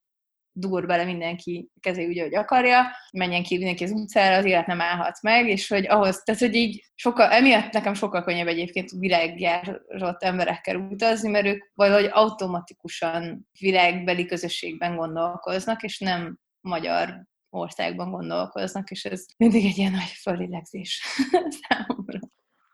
[0.57, 4.81] dur bele mindenki kezé úgy, hogy akarja, menjen ki mindenki az utcára, az élet nem
[4.81, 10.23] állhat meg, és hogy ahhoz, tehát hogy így sokkal, emiatt nekem sokkal könnyebb egyébként világjárat
[10.23, 19.05] emberekkel utazni, mert ők valahogy automatikusan világbeli közösségben gondolkoznak, és nem magyar országban gondolkoznak, és
[19.05, 21.03] ez mindig egy ilyen nagy fölélegzés
[21.61, 22.19] számomra.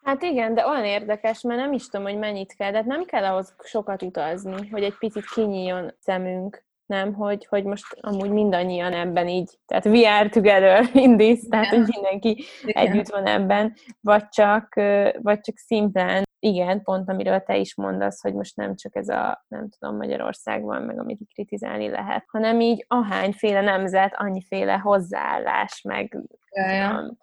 [0.03, 3.05] Hát igen, de olyan érdekes, mert nem is tudom, hogy mennyit kell, de hát nem
[3.05, 8.93] kell ahhoz sokat utazni, hogy egy picit kinyíljon szemünk nem, hogy, hogy most amúgy mindannyian
[8.93, 12.87] ebben így, tehát we are together in this, tehát hogy mindenki igen.
[12.87, 14.75] együtt van ebben, vagy csak,
[15.23, 19.45] vagy csak szimplán, igen, pont amiről te is mondasz, hogy most nem csak ez a,
[19.49, 26.19] nem tudom, Magyarországban, meg amit kritizálni lehet, hanem így ahányféle nemzet, annyiféle hozzáállás, meg
[26.51, 27.17] ja, ja.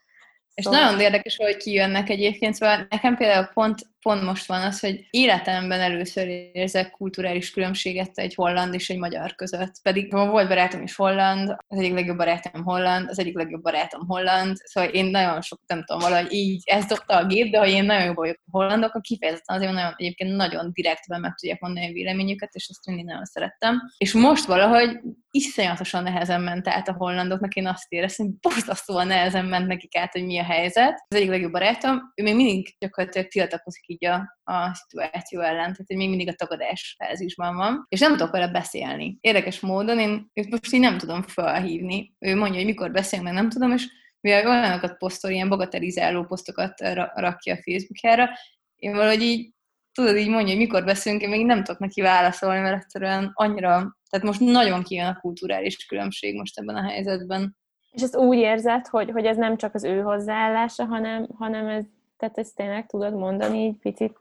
[0.54, 0.82] És szóval...
[0.82, 5.80] nagyon érdekes, hogy kijönnek egyébként, szóval nekem például pont pont most van az, hogy életemben
[5.80, 9.82] először érzek kulturális különbséget egy holland és egy magyar között.
[9.82, 14.58] Pedig volt barátom is holland, az egyik legjobb barátom holland, az egyik legjobb barátom holland,
[14.64, 17.86] szóval én nagyon sok, nem tudom, valahogy így ez dobta a gép, de hogy én
[17.86, 21.94] nagyon jó vagyok hollandok, a kifejezetten azért nagyon, egyébként nagyon direktben meg tudják mondani a
[21.94, 23.82] véleményüket, és ezt mindig nagyon szerettem.
[23.98, 25.00] És most valahogy
[25.32, 30.12] iszonyatosan nehezen ment át a hollandoknak, én azt éreztem, hogy borzasztóan nehezen ment nekik át,
[30.12, 31.06] hogy mi a helyzet.
[31.08, 35.88] Az egyik legjobb barátom, ő még mindig gyakorlatilag tiltakozik így a, a szituáció ellen, tehát
[35.88, 39.18] hogy még mindig a tagadás fázisban van, és nem tudok vele beszélni.
[39.22, 42.16] Érdekes módon én őt most így nem tudom felhívni.
[42.20, 43.88] Ő mondja, hogy mikor beszélünk, meg nem tudom, és
[44.20, 46.80] mivel olyanokat posztol, ilyen bagatelizáló posztokat
[47.14, 48.30] rakja a Facebookjára,
[48.76, 49.54] én valahogy így
[49.94, 53.98] tudod, így mondja, hogy mikor beszélünk, én még nem tudok neki válaszolni, mert egyszerűen annyira,
[54.10, 57.58] tehát most nagyon kijön a kulturális különbség most ebben a helyzetben.
[57.92, 61.86] És ezt úgy érzed, hogy, hogy ez nem csak az ő hozzáállása, hanem, hanem ez
[62.18, 64.18] tehát ezt tényleg tudod mondani egy picit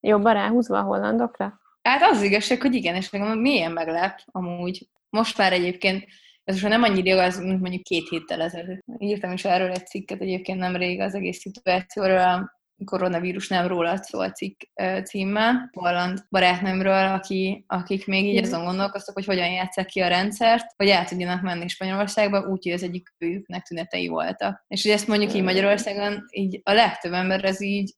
[0.00, 1.60] jobban ráhúzva a hollandokra?
[1.82, 4.88] Hát az, az igazság, hogy igen, és nekem milyen meglep amúgy.
[5.08, 6.04] Most már egyébként,
[6.44, 8.84] ez most nem annyira igaz, mint mondjuk két héttel ezelőtt.
[8.98, 14.30] Írtam is erről egy cikket egyébként nem rég az egész szituációról, koronavírus nem róla szól
[14.30, 14.60] cikk
[15.04, 20.66] címmel, holland barátnőmről, aki, akik még így azon gondolkoztak, hogy hogyan játsszák ki a rendszert,
[20.76, 24.64] hogy el tudjanak menni Spanyolországba, úgyhogy az egyik őjüknek tünetei voltak.
[24.68, 27.94] És hogy ezt mondjuk így Magyarországon, így a legtöbb ember ez így,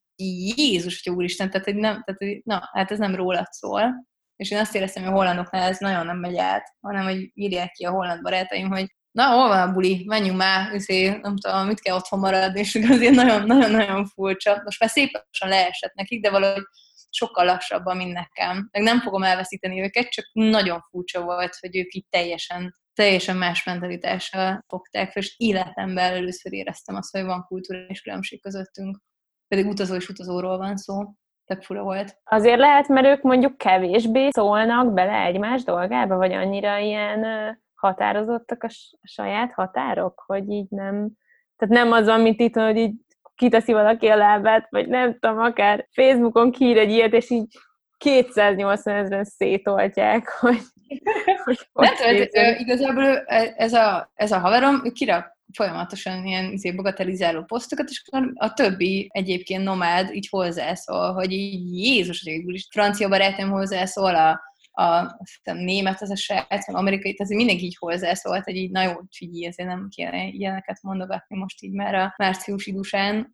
[0.57, 4.07] Jézus, hogy úristen, tehát, hogy nem, tehát, na, hát ez nem rólad szól.
[4.37, 7.71] És én azt éreztem, hogy a hollandoknál ez nagyon nem megy át, hanem hogy írják
[7.73, 11.66] ki a holland barátaim, hogy na, hol van a buli, menjünk már, azért, nem tudom,
[11.66, 14.61] mit kell otthon maradni, és azért nagyon-nagyon furcsa.
[14.64, 16.62] Most már szépen leesett nekik, de valahogy
[17.11, 18.68] sokkal lassabban, mint nekem.
[18.70, 23.64] Meg nem fogom elveszíteni őket, csak nagyon furcsa volt, hogy ők így teljesen, teljesen más
[23.64, 28.98] mentalitással fogták, és életemben először éreztem azt, hogy van kulturális különbség közöttünk.
[29.48, 31.01] Pedig utazó és utazóról van szó.
[31.44, 32.16] Tök fura volt.
[32.25, 37.25] Azért lehet, mert ők mondjuk kevésbé szólnak bele egymás dolgába, vagy annyira ilyen
[37.83, 38.68] határozottak a
[39.03, 41.11] saját határok, hogy így nem,
[41.57, 42.95] tehát nem az van, mint itt, hogy így
[43.35, 47.47] kiteszi valaki a lábát, vagy nem tudom, akár Facebookon kiír egy ilyet, és így
[47.99, 50.59] 280 ezeren szétoltják, hogy...
[51.42, 53.25] hogy nem tudom, igazából
[53.57, 58.53] ez a, ez a haverom, ő kirak folyamatosan ilyen izé, bagatelizáló posztokat, és akkor a
[58.53, 64.40] többi egyébként nomád így hozzászól, hogy így Jézus, hogy is francia barátom hozzászól, a
[64.73, 68.83] a hiszem, német az a srác, meg amerikai, tehát mindenki így hozzászólt, hogy így, na
[68.83, 73.25] jó, figyelj, ezért nem kéne ilyeneket mondogatni most így már a márciusi dusán, uh,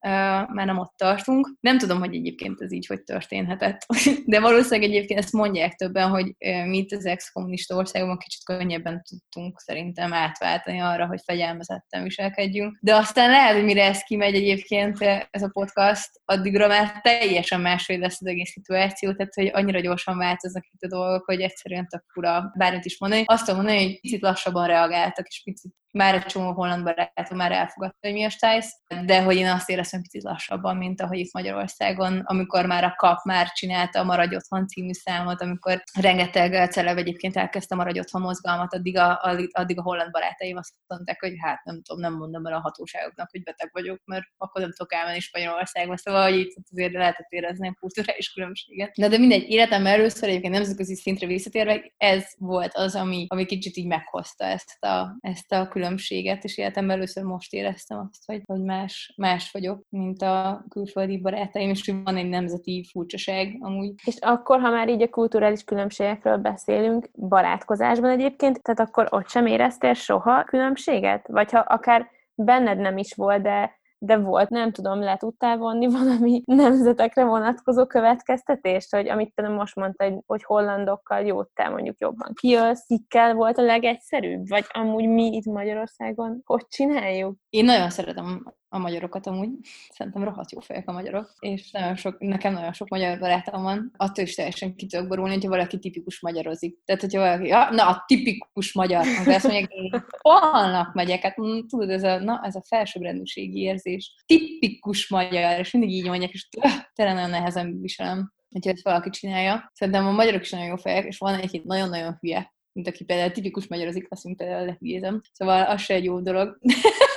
[0.55, 1.57] már nem ott tartunk.
[1.61, 3.87] Nem tudom, hogy egyébként ez így hogy történhetett,
[4.27, 9.03] de valószínűleg egyébként ezt mondják többen, hogy uh, mi itt az ex-kommunista országban kicsit könnyebben
[9.09, 12.79] tudtunk szerintem átváltani arra, hogy fegyelmezetten viselkedjünk.
[12.81, 14.99] De aztán lehet, hogy mire ez kimegy egyébként
[15.31, 20.19] ez a podcast, addigra már teljesen máshogy lesz az egész szituáció, tehát hogy annyira gyorsan
[20.19, 23.23] változnak itt a dolgok, hogy egyszerűen tök fura bármit is mondani.
[23.27, 27.53] Azt tudom mondani, hogy picit lassabban reagáltak, és picit már egy csomó holland barátom már
[27.53, 31.33] elfogadta, hogy mi a stájsz, de hogy én azt éreztem picit lassabban, mint ahogy itt
[31.33, 36.99] Magyarországon, amikor már a kap már csinálta a Maradj Otthon című számot, amikor rengeteg celeb
[36.99, 39.21] egyébként elkezdte Maradj Otthon mozgalmat, addig a,
[39.53, 43.31] addig a holland barátaim azt mondták, hogy hát nem tudom, nem mondom el a hatóságoknak,
[43.31, 47.69] hogy beteg vagyok, mert akkor nem tudok elmenni Spanyolországba, szóval hogy itt azért lehetett érezni
[47.69, 48.93] a kulturális különbséget.
[48.97, 53.77] De, de mindegy, életem először egyébként nemzetközi szintre visszatérve, ez volt az, ami, ami kicsit
[53.77, 58.63] így meghozta ezt a, ezt a különbséget, és életemben először most éreztem azt, hogy, hogy
[58.63, 63.93] más, más vagyok, mint a külföldi barátaim, és van egy nemzeti furcsaság amúgy.
[64.05, 69.47] És akkor, ha már így a kulturális különbségekről beszélünk, barátkozásban egyébként, tehát akkor ott sem
[69.47, 71.27] éreztél soha különbséget?
[71.29, 75.87] Vagy ha akár benned nem is volt, de de volt, nem tudom, le tudtál vonni
[75.87, 82.33] valami nemzetekre vonatkozó következtetést, hogy amit te most mondta, hogy hollandokkal jó, te mondjuk jobban
[82.35, 87.37] kijössz, kikkel volt a legegyszerűbb, vagy amúgy mi itt Magyarországon hogy csináljuk?
[87.49, 89.51] Én nagyon szeretem a magyarokat amúgy.
[89.91, 93.93] Szerintem rohadt jó fejek a magyarok, és nagyon sok, nekem nagyon sok magyar barátom van.
[93.97, 96.79] Attól is teljesen ki tudok borulni, hogyha valaki tipikus magyarozik.
[96.85, 101.35] Tehát, hogyha valaki, ja, na, a tipikus magyar, akkor azt mondják, én holnak megyek, hát
[101.69, 104.15] tudod, ez a, na, ez a felsőbbrendűségi érzés.
[104.27, 106.49] Tipikus magyar, és mindig így mondják, és
[106.95, 109.71] tényleg nagyon nehezen viselem hogyha ezt valaki csinálja.
[109.75, 113.31] Szerintem a magyarok is nagyon jó fejek, és van egy nagyon-nagyon hülye, mint aki például
[113.31, 115.21] tipikus magyarozik, azt mint például lehülyézem.
[115.33, 116.59] Szóval az se egy jó dolog.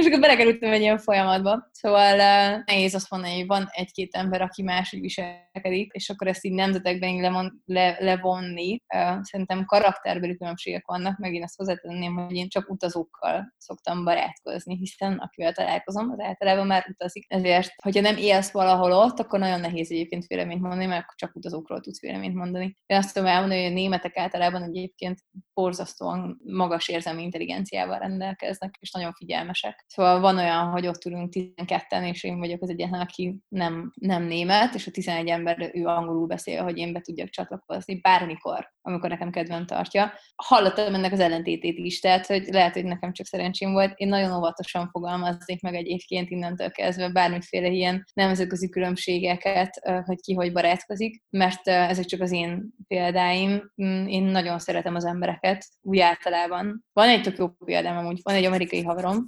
[0.00, 1.68] és akkor belekerültem egy ilyen folyamatba.
[1.72, 6.44] Szóval uh, nehéz azt mondani, hogy van egy-két ember, aki máshogy viselkedik, és akkor ezt
[6.44, 8.82] így nemzetekben lemon, le, levonni.
[8.94, 14.76] Uh, szerintem karakterbeli különbségek vannak, meg én ezt hozzátenném, hogy én csak utazókkal szoktam barátkozni,
[14.76, 17.24] hiszen akivel találkozom, az általában már utazik.
[17.28, 21.80] Ezért, hogyha nem élsz valahol ott, akkor nagyon nehéz egyébként véleményt mondani, mert csak utazókról
[21.80, 22.76] tudsz véleményt mondani.
[22.86, 25.18] Én azt tudom elmondani, hogy a németek általában egyébként
[25.54, 29.84] borzasztóan magas érzelmi intelligenciával rendelkeznek, és nagyon figyelmesek.
[29.92, 34.22] Szóval van olyan, hogy ott ülünk 12-en, és én vagyok az egyetlen, aki nem, nem
[34.22, 39.08] német, és a 11 ember ő angolul beszél, hogy én be tudjak csatlakozni bármikor, amikor
[39.10, 40.12] nekem kedvem tartja.
[40.36, 43.92] Hallottam ennek az ellentétét is, tehát hogy lehet, hogy nekem csak szerencsém volt.
[43.96, 50.52] Én nagyon óvatosan fogalmaznék meg egyébként innentől kezdve bármiféle ilyen nemzetközi különbségeket, hogy ki hogy
[50.52, 53.72] barátkozik, mert ezek csak az én példáim.
[53.82, 56.84] Mm, én nagyon szeretem az embereket, úgy általában.
[56.92, 59.24] Van egy tök jó példám, amúgy van egy amerikai haverom,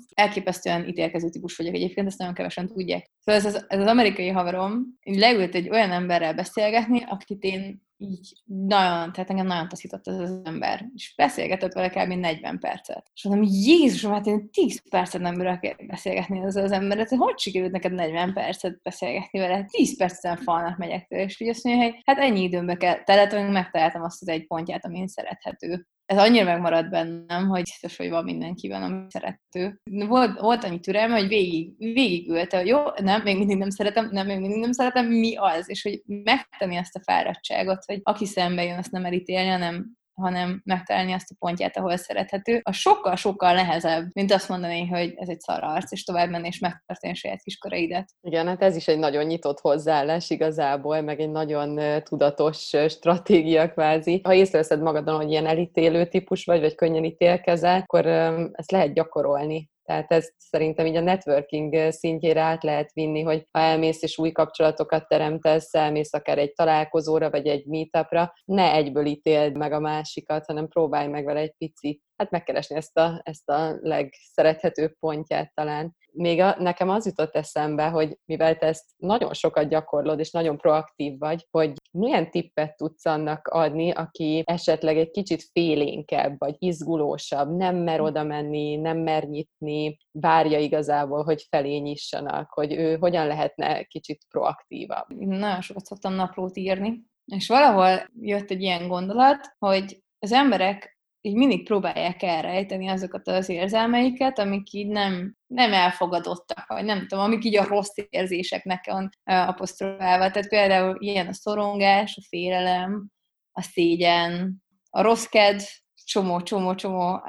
[0.53, 3.11] elképesztően ítélkező típus vagyok egyébként, ezt nagyon kevesen tudják.
[3.21, 8.43] Szóval ez az, ez az amerikai haverom, leült egy olyan emberrel beszélgetni, akit én így
[8.45, 10.87] nagyon, tehát engem nagyon taszított ez az ember.
[10.95, 12.13] És beszélgetett vele kb.
[12.13, 13.11] 40 percet.
[13.15, 17.39] És mondom, Jézusom, hát én 10 percet nem bírok beszélgetni ezzel az emberrel, hogy hogy
[17.39, 19.65] sikerült neked 40 percet beszélgetni vele?
[19.65, 23.33] 10 percen falnak megyek tőle, és így azt mondja, hogy hát ennyi időmbe kell telet,
[23.33, 28.11] hogy megtaláltam azt az egy pontját, amin szerethető ez annyira megmaradt bennem, hogy biztos, hogy
[28.11, 29.81] van mindenkiben, ami szerető.
[29.91, 34.27] Volt, volt annyi türelme, hogy végig, végigült, hogy jó, nem, még mindig nem szeretem, nem,
[34.27, 35.69] még mindig nem szeretem, mi az?
[35.69, 40.61] És hogy megtenni ezt a fáradtságot, hogy aki szembe jön, azt nem elítélni, hanem hanem
[40.65, 45.41] megtalálni azt a pontját, ahol szerethető, a sokkal-sokkal nehezebb, mint azt mondani, hogy ez egy
[45.41, 48.11] szararc, és tovább menni és megtartani saját kiskoraidat.
[48.21, 54.21] Igen, hát ez is egy nagyon nyitott hozzáállás igazából, meg egy nagyon tudatos stratégia kvázi.
[54.25, 58.07] Ha észreveszed magadon, hogy ilyen elítélő típus vagy, vagy könnyen ítélkezel, akkor
[58.53, 59.71] ezt lehet gyakorolni.
[59.93, 64.33] Tehát ezt szerintem így a networking szintjére át lehet vinni, hogy ha elmész és új
[64.33, 70.47] kapcsolatokat teremtesz, elmész akár egy találkozóra vagy egy meetupra, ne egyből ítéld meg a másikat,
[70.47, 75.97] hanem próbálj meg vele egy pici hát megkeresni ezt a, ezt a legszerethetőbb pontját talán.
[76.13, 80.57] Még a, nekem az jutott eszembe, hogy mivel te ezt nagyon sokat gyakorlod, és nagyon
[80.57, 87.57] proaktív vagy, hogy milyen tippet tudsz annak adni, aki esetleg egy kicsit félénkebb, vagy izgulósabb,
[87.57, 88.05] nem mer hm.
[88.05, 94.25] oda menni, nem mer nyitni, várja igazából, hogy felé nyissanak, hogy ő hogyan lehetne kicsit
[94.29, 95.07] proaktívabb.
[95.09, 100.92] Nagyon sokat szoktam naplót írni, és valahol jött egy ilyen gondolat, hogy az emberek
[101.25, 107.25] így mindig próbálják elrejteni azokat az érzelmeiket, amik így nem, nem elfogadottak, vagy nem tudom,
[107.25, 110.31] amik így a rossz érzéseknek van apostrofálva.
[110.31, 113.09] Tehát például ilyen a szorongás, a félelem,
[113.53, 115.63] a szégyen, a rossz kedv,
[116.05, 117.23] csomó, csomó, csomó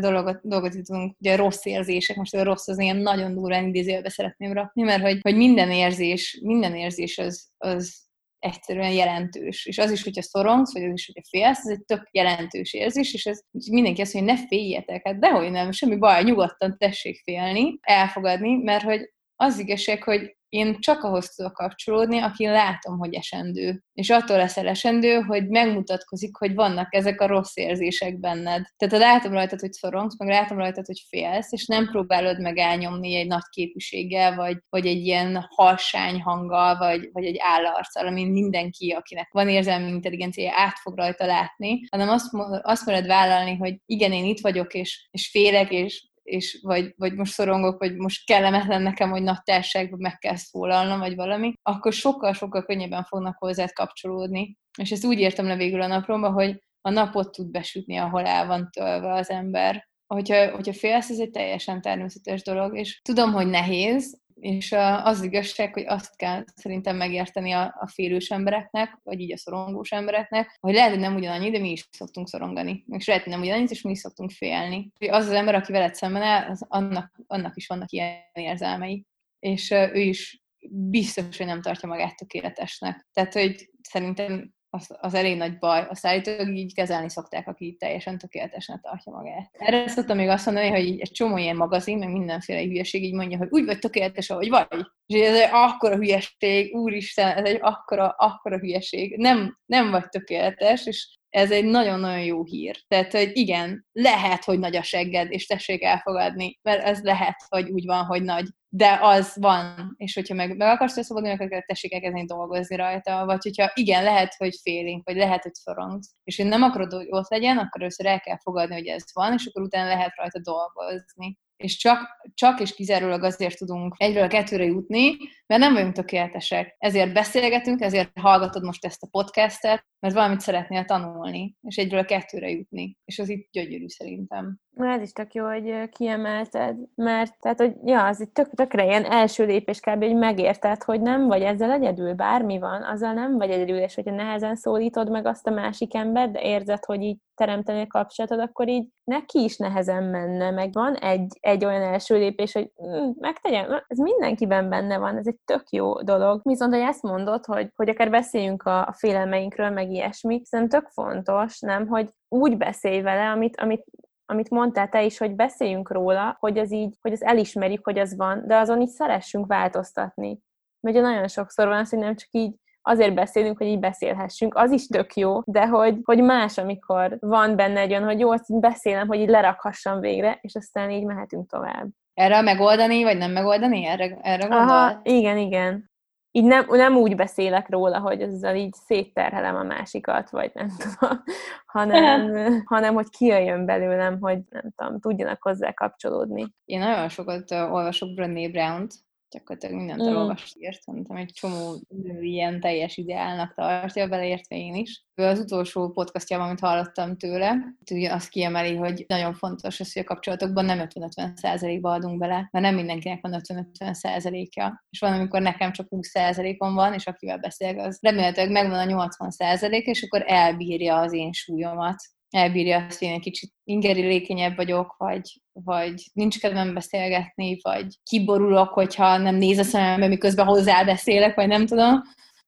[0.00, 4.52] dolgot, dolgot tudunk, ugye rossz érzések, most a rossz az ilyen nagyon durván idézőjelbe szeretném
[4.52, 8.10] rakni, mert hogy, hogy minden érzés, minden érzés az, az
[8.42, 9.66] egyszerűen jelentős.
[9.66, 13.14] És az is, hogyha szorongsz, vagy az is, hogyha félsz, ez egy tök jelentős érzés,
[13.14, 17.20] és ez mindenki azt mondja, hogy ne féljetek, hát dehogy nem, semmi baj, nyugodtan tessék
[17.24, 23.14] félni, elfogadni, mert hogy az igazság, hogy én csak ahhoz tudok kapcsolódni, aki látom, hogy
[23.14, 23.82] esendő.
[23.92, 28.64] És attól leszel esendő, hogy megmutatkozik, hogy vannak ezek a rossz érzések benned.
[28.76, 32.58] Tehát ha látom rajtad, hogy szorongsz, meg látom rajtad, hogy félsz, és nem próbálod meg
[32.58, 38.30] elnyomni egy nagy képviséggel, vagy, vagy egy ilyen halsány hanggal, vagy, vagy egy állarccal, amin
[38.30, 42.28] mindenki, akinek van érzelmi intelligencia, át fog rajta látni, hanem azt,
[42.62, 47.14] azt mered vállalni, hogy igen, én itt vagyok, és, és félek, és és vagy, vagy
[47.14, 51.92] most szorongok, vagy most kellemetlen nekem, hogy nagy társágban meg kell szólalnom, vagy valami, akkor
[51.92, 54.56] sokkal-sokkal könnyebben fognak hozzád kapcsolódni.
[54.78, 58.46] És ezt úgy értem le végül a napromba, hogy a napot tud besütni, ahol el
[58.46, 59.90] van tölve az ember.
[60.06, 64.72] Hogyha, hogyha félsz, ez egy teljesen természetes dolog, és tudom, hogy nehéz, és
[65.02, 69.90] az igazság, hogy azt kell szerintem megérteni a, a félős embereknek, vagy így a szorongós
[69.90, 72.84] embereknek, hogy lehet, hogy nem ugyanannyi, de mi is szoktunk szorongani.
[72.88, 74.92] És lehet, hogy nem ugyanannyi, és mi is szoktunk félni.
[75.08, 79.06] Az az ember, aki veled szemben áll, az annak, annak is vannak ilyen érzelmei.
[79.38, 83.06] És ő is biztos, hogy nem tartja magát tökéletesnek.
[83.12, 85.86] Tehát, hogy szerintem az, az elég nagy baj.
[85.90, 89.50] Azt állítólag így kezelni szokták, aki teljesen tökéletesen tartja magát.
[89.52, 93.38] Erre szoktam még azt mondani, hogy egy csomó ilyen magazin, meg mindenféle hülyeség így mondja,
[93.38, 94.66] hogy úgy vagy tökéletes, ahogy vagy.
[95.06, 99.16] És ez egy akkora hülyeség, úristen, ez egy akkora, akkora hülyeség.
[99.16, 102.76] Nem, nem vagy tökéletes, és ez egy nagyon-nagyon jó hír.
[102.88, 107.70] Tehát, hogy igen, lehet, hogy nagy a segged, és tessék elfogadni, mert ez lehet, hogy
[107.70, 111.92] úgy van, hogy nagy, de az van, és hogyha meg, meg akarsz szabadulni, akkor tessék
[111.94, 116.46] elkezdeni dolgozni rajta, vagy hogyha igen, lehet, hogy félünk, vagy lehet, hogy szorongsz, és én
[116.46, 119.62] nem akarod, hogy ott legyen, akkor először el kell fogadni, hogy ez van, és akkor
[119.62, 121.98] utána lehet rajta dolgozni és csak,
[122.34, 126.76] csak és kizárólag azért tudunk egyről a kettőre jutni, mert nem vagyunk tökéletesek.
[126.78, 132.04] Ezért beszélgetünk, ezért hallgatod most ezt a podcastet, mert valamit szeretnél tanulni, és egyről a
[132.04, 132.96] kettőre jutni.
[133.04, 134.58] És az itt gyönyörű szerintem.
[134.76, 139.04] Ez is tök jó, hogy kiemelted, mert tehát, hogy ja, az itt tök, tökre ilyen
[139.04, 140.04] első lépés kb.
[140.04, 144.14] hogy megérted, hogy nem vagy ezzel egyedül, bármi van, azzal nem vagy egyedül, és hogyha
[144.14, 148.68] nehezen szólítod meg azt a másik embert, de érzed, hogy így teremteni a kapcsolatot, akkor
[148.68, 153.84] így neki is nehezen menne, meg van egy, egy olyan első lépés, hogy mm, megtegyen,
[153.86, 156.40] ez mindenkiben benne van, ez egy tök jó dolog.
[156.42, 160.90] Viszont, hogy ezt mondod, hogy, hogy akár beszéljünk a, a félelmeinkről, meg ilyesmi, szerintem tök
[160.90, 163.84] fontos, nem, hogy úgy beszélj vele, amit, amit
[164.26, 168.16] amit mondtál te is, hogy beszéljünk róla, hogy az így, hogy az elismerjük, hogy az
[168.16, 170.38] van, de azon így szeressünk változtatni.
[170.80, 174.54] Mert ugye nagyon sokszor van az, hogy nem csak így azért beszélünk, hogy így beszélhessünk,
[174.54, 178.30] az is tök jó, de hogy, hogy más, amikor van benne egy olyan, hogy jó,
[178.30, 181.86] azt így beszélem, hogy így lerakhassam végre, és aztán így mehetünk tovább.
[182.14, 183.86] Erre megoldani, vagy nem megoldani?
[183.86, 184.68] Erre, erre gondol?
[184.68, 185.90] Aha, igen, igen.
[186.34, 191.22] Így nem, nem úgy beszélek róla, hogy ezzel így szétterhelem a másikat, vagy nem tudom,
[191.66, 192.32] hanem,
[192.64, 196.54] hanem hogy kijöjjön belőlem, hogy nem tudom, tudjanak hozzá kapcsolódni.
[196.64, 198.94] Én nagyon sokat olvasok Brené Brown-t,
[199.32, 200.06] gyakorlatilag mindent mm.
[200.06, 205.04] elolvast, írt, szerintem egy csomó nő ilyen teljes ideálnak tartja, beleértve én is.
[205.14, 207.56] Ő az utolsó podcastjában, amit hallottam tőle,
[207.90, 212.48] ugye azt kiemeli, hogy nagyon fontos az, hogy a kapcsolatokban nem 50-50 százalékba adunk bele,
[212.50, 214.84] mert nem mindenkinek van 50-50 százalékja.
[214.90, 218.84] És van, amikor nekem csak 20 százalékom van, és akivel beszélek, az remélhetőleg megvan a
[218.84, 221.96] 80 százalék, és akkor elbírja az én súlyomat
[222.32, 228.68] elbírja azt, hogy én egy kicsit ingerilékenyebb vagyok, vagy, vagy nincs kedvem beszélgetni, vagy kiborulok,
[228.68, 232.02] hogyha nem néz a szemembe, miközben hozzá beszélek, vagy nem tudom.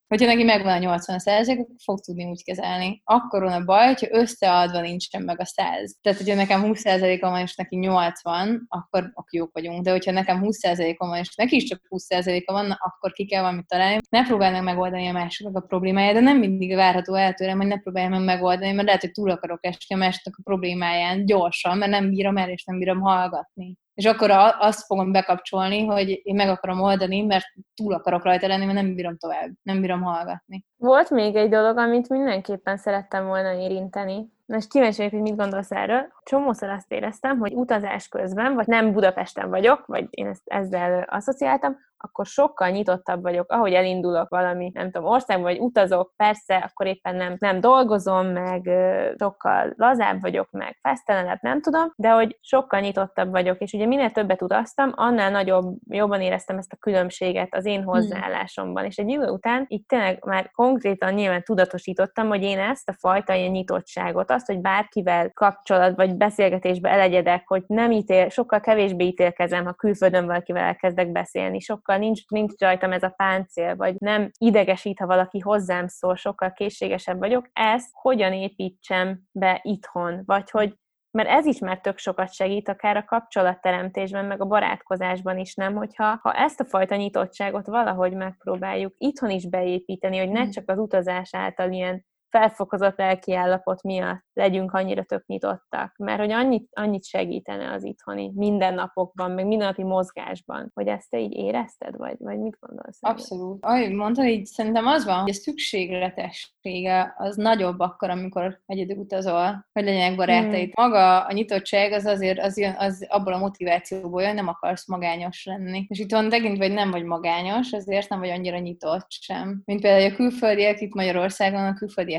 [0.09, 3.01] Hogyha neki megvan a 80 százalék, fog tudni úgy kezelni.
[3.05, 5.97] Akkor van a baj, hogyha összeadva nincsen meg a 100.
[6.03, 9.85] Tehát, hogyha nekem 20 százalékom van, és neki 80, akkor, akkor jók vagyunk.
[9.85, 13.27] De hogyha nekem 20 százalékom van, és neki is csak 20 százaléka van, akkor ki
[13.27, 13.99] kell valamit találni.
[14.09, 17.79] Ne próbálnak megoldani a másiknak a problémáját, de nem mindig várható el tőlem, hogy ne
[17.79, 21.91] próbáljam meg megoldani, mert lehet, hogy túl akarok esni a másiknak a problémáján gyorsan, mert
[21.91, 26.49] nem bírom el, és nem bírom hallgatni és akkor azt fogom bekapcsolni, hogy én meg
[26.49, 30.65] akarom oldani, mert túl akarok rajta lenni, mert nem bírom tovább, nem bírom hallgatni.
[30.77, 34.33] Volt még egy dolog, amit mindenképpen szerettem volna érinteni.
[34.47, 36.13] Most kíváncsi vagyok, hogy mit gondolsz erről.
[36.23, 41.77] Csomószor azt éreztem, hogy utazás közben, vagy nem Budapesten vagyok, vagy én ezt ezzel asszociáltam,
[42.05, 47.17] akkor sokkal nyitottabb vagyok, ahogy elindulok valami, nem tudom, országba, vagy utazok, persze, akkor éppen
[47.17, 48.71] nem, nem dolgozom, meg
[49.19, 54.11] sokkal lazább vagyok, meg fesztelenebb, nem tudom, de hogy sokkal nyitottabb vagyok, és ugye minél
[54.11, 57.87] többet utaztam, annál nagyobb, jobban éreztem ezt a különbséget az én hmm.
[57.87, 62.97] hozzáállásomban, és egy idő után itt tényleg már konkrétan nyilván tudatosítottam, hogy én ezt a
[62.99, 69.05] fajta ilyen nyitottságot, azt, hogy bárkivel kapcsolat vagy beszélgetésbe elegyedek, hogy nem ítél, sokkal kevésbé
[69.05, 73.95] ítélkezem, ha külföldön valakivel elkezdek beszélni, sokkal sokkal nincs, nincs rajtam ez a páncél, vagy
[73.99, 80.51] nem idegesít, ha valaki hozzám szól, sokkal készségesebb vagyok, ezt hogyan építsem be itthon, vagy
[80.51, 80.75] hogy
[81.11, 85.75] mert ez is már tök sokat segít, akár a kapcsolatteremtésben, meg a barátkozásban is, nem?
[85.75, 90.51] Hogyha ha ezt a fajta nyitottságot valahogy megpróbáljuk itthon is beépíteni, hogy ne hmm.
[90.51, 92.05] csak az utazás által ilyen
[92.39, 98.33] felfokozott lelki állapot miatt legyünk annyira tök nyitottak, mert hogy annyit, annyit segítene az itthoni
[98.35, 102.99] mindennapokban, meg mindennapi mozgásban, hogy ezt te így érezted, vagy, vagy mit gondolsz?
[103.01, 103.65] Abszolút.
[103.65, 109.67] Ahogy mondta, így szerintem az van, hogy a szükségletessége az nagyobb akkor, amikor egyedül utazol,
[109.73, 110.73] hogy legyenek barátaid.
[110.75, 110.85] Hmm.
[110.85, 115.45] Maga a nyitottság az azért az, jön, az abból a motivációból jön, nem akarsz magányos
[115.45, 115.87] lenni.
[115.89, 119.63] És itt van megint, vagy nem vagy magányos, ezért nem vagy annyira nyitott sem.
[119.65, 121.75] Mint például a külföldiek itt Magyarországon, a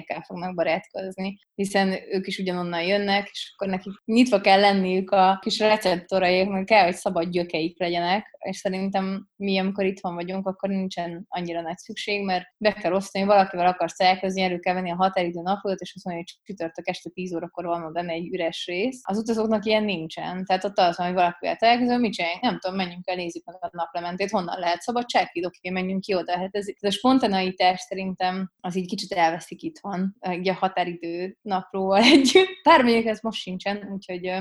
[0.05, 5.39] külföldiekkel fognak barátkozni, hiszen ők is ugyanonnan jönnek, és akkor nekik nyitva kell lenniük a
[5.41, 10.69] kis receptoraik, meg kell, hogy szabad gyökeik legyenek, és szerintem mi, amikor itthon vagyunk, akkor
[10.69, 14.95] nincsen annyira nagy szükség, mert be kell osztani, valakivel akarsz elkezdeni, elő kell venni a
[14.95, 19.01] határidő napot, és azt mondja, hogy csütörtök este 10 órakor van benne egy üres rész.
[19.03, 20.45] Az utazóknak ilyen nincsen.
[20.45, 23.55] Tehát ott az van, hogy valakivel találkozom, mit csináljunk, nem tudom, menjünk el, nézzük meg
[23.59, 26.37] a naplementét, honnan lehet szabadságvid, oké, menjünk ki oda.
[26.37, 31.97] Hát ez, ez a spontaneitás szerintem az így kicsit elveszik itthon, egy a határidő napról
[32.13, 32.63] együtt.
[32.63, 34.31] Mondjuk ez most sincsen, úgyhogy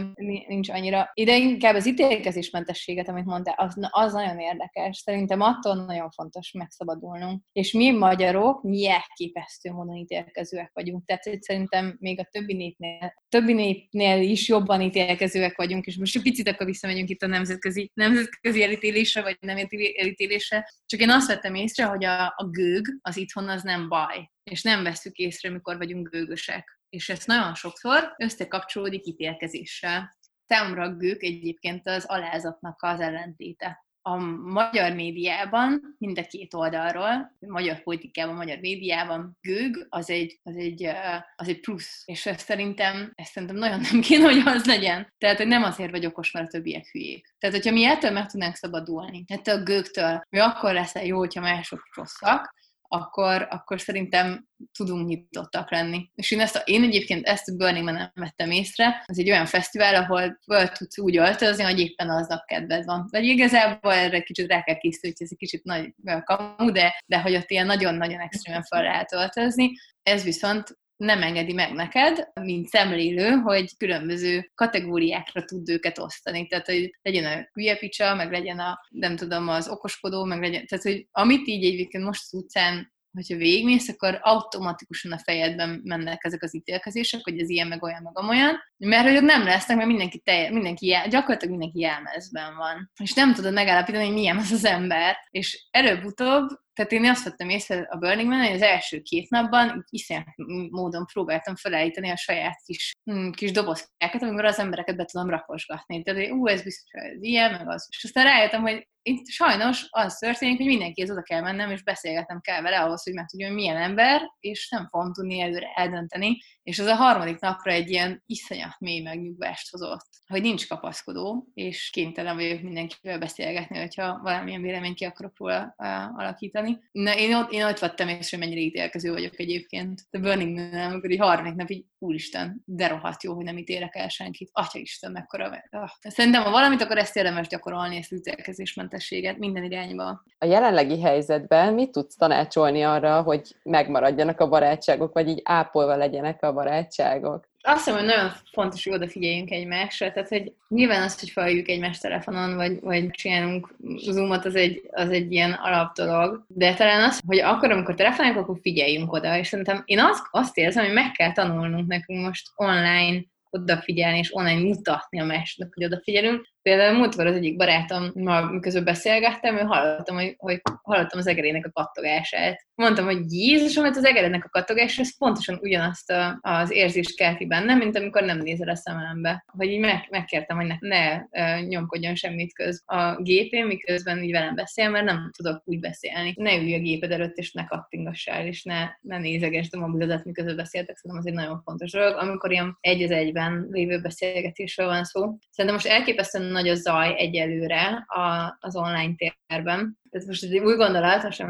[0.46, 1.11] nincs annyira.
[1.14, 4.96] Ide inkább az ítélkezésmentességet, amit mondtál, az, az nagyon érdekes.
[4.96, 7.42] Szerintem attól nagyon fontos megszabadulnunk.
[7.52, 11.05] És mi magyarok mi elképesztő módon ítélkezőek vagyunk.
[11.05, 16.22] Tehát szerintem még a többi népnél, többi népnél is jobban ítélkezőek vagyunk, és most egy
[16.22, 19.57] picit akkor visszamegyünk itt a nemzetközi, nemzetközi elítélésre, vagy nem
[19.96, 20.68] elítélésre.
[20.86, 24.62] Csak én azt vettem észre, hogy a, a gőg az itthon az nem baj, és
[24.62, 26.80] nem veszük észre, mikor vagyunk gőgösek.
[26.88, 30.16] És ez nagyon sokszor összekapcsolódik ítélkezéssel.
[30.47, 37.36] Számomra a gők egyébként az alázatnak az ellentéte a magyar médiában, mind a két oldalról,
[37.40, 40.88] a magyar politikában, a magyar médiában gőg az egy, az egy,
[41.36, 42.03] az egy plusz.
[42.05, 45.12] És ezt szerintem, ezt szerintem nagyon nem kéne, hogy az legyen.
[45.18, 47.34] Tehát, hogy nem azért vagy okos, mert a többiek hülyék.
[47.38, 51.40] Tehát, hogyha mi ettől meg tudnánk szabadulni, ettől a gőgtől, mi akkor leszel jó, hogyha
[51.40, 52.55] mások rosszak,
[52.89, 56.11] akkor, akkor szerintem tudunk nyitottak lenni.
[56.14, 59.95] És én, ezt én egyébként ezt a Burning Man vettem észre, ez egy olyan fesztivál,
[59.95, 63.07] ahol föl tudsz úgy öltözni, hogy éppen aznap kedved van.
[63.11, 67.20] Vagy igazából erre kicsit rá kell készülni, hogy ez egy kicsit nagy kamu, de, de
[67.20, 69.72] hogy ott ilyen nagyon-nagyon extrémen fel lehet öltözni.
[70.03, 76.47] Ez viszont nem engedi meg neked, mint szemlélő, hogy különböző kategóriákra tud őket osztani.
[76.47, 80.66] Tehát, hogy legyen a hülye picsa, meg legyen a, nem tudom, az okoskodó, meg legyen,
[80.66, 86.24] tehát, hogy amit így egyébként most az utcán hogyha végigmész, akkor automatikusan a fejedben mennek
[86.24, 89.88] ezek az ítélkezések, hogy ez ilyen, meg olyan, meg amolyan, mert hogy nem lesznek, mert
[89.88, 92.90] mindenki, telje, mindenki jel, gyakorlatilag mindenki jelmezben van.
[93.03, 95.16] És nem tudod megállapítani, hogy milyen az az ember.
[95.30, 99.85] És előbb-utóbb tehát én azt vettem észre a Burning Man, hogy az első két napban
[99.91, 100.27] iszonyat
[100.70, 106.03] módon próbáltam felállítani a saját kis, mm, kis dobozkákat, amikor az embereket be tudom rakosgatni.
[106.03, 107.87] Tehát, ú, ez biztos, hogy ez ilyen, meg az.
[107.91, 112.41] És aztán rájöttem, hogy itt sajnos az történik, hogy mindenkihez oda kell mennem, és beszélgetnem
[112.41, 116.39] kell vele ahhoz, hogy megtudjam, hogy milyen ember, és nem fogom tudni előre eldönteni.
[116.62, 121.91] És az a harmadik napra egy ilyen iszonyat mély megnyugvást hozott, hogy nincs kapaszkodó, és
[121.93, 126.18] kénytelen vagyok mindenkivel beszélgetni, hogyha valamilyen véleményt ki akarok róla uh,
[126.65, 126.81] alakítani.
[126.93, 130.01] Na, én, ott, én ott vettem és hogy mennyire ítélkező vagyok egyébként.
[130.11, 133.95] A Burning Man, amikor egy harmadik nap így, úristen, de rohadt jó, hogy nem ítélek
[133.97, 134.51] el senkit.
[134.53, 135.62] Atya Isten, mekkora.
[135.71, 135.91] Ah.
[136.01, 140.23] Szerintem, ha valamit, akkor ezt érdemes gyakorolni, ezt ítélkezésment mentességet minden irányba.
[140.39, 146.43] A jelenlegi helyzetben mit tudsz tanácsolni arra, hogy megmaradjanak a barátságok, vagy így ápolva legyenek
[146.43, 147.53] a barátságok?
[147.67, 152.03] Azt hiszem, hogy nagyon fontos, hogy odafigyeljünk egymásra, tehát hogy nyilván az, hogy felhívjuk egymást
[152.03, 157.21] telefonon, vagy, vagy csinálunk zoomot, az egy, az egy ilyen alap dolog, de talán az,
[157.27, 161.11] hogy akkor, amikor telefonáljuk, akkor figyeljünk oda, és szerintem én azt, azt érzem, hogy meg
[161.11, 167.27] kell tanulnunk nekünk most online odafigyelni, és online mutatni a másnak, hogy odafigyelünk, Például múltkor
[167.27, 172.67] az egyik barátom, ma miközben beszélgettem, ő hallottam, hogy, hogy hallottam az egerének a kattogását.
[172.75, 177.47] Mondtam, hogy Jézus, mert az egerének a kattogása, ez pontosan ugyanazt a, az érzést kelti
[177.47, 179.45] bennem, mint amikor nem nézel a szemembe.
[179.47, 184.55] Hogy így meg, megkértem, hogy ne, ne nyomkodjon semmit köz a gépén, miközben így velem
[184.55, 186.35] beszél, mert nem tudok úgy beszélni.
[186.37, 190.57] Ne ülj a géped előtt, és ne kattingassál, és ne, ne nézegesd a mobilodat, miközben
[190.57, 190.97] beszéltek.
[190.97, 192.17] Szerintem az egy nagyon fontos dolog.
[192.17, 195.37] Amikor ilyen egy az egyben lévő beszélgetésről van szó.
[195.51, 199.98] Szerintem most elképesztően nagy a zaj egyelőre a, az online térben.
[200.11, 201.40] Ez most egy új gondolat, most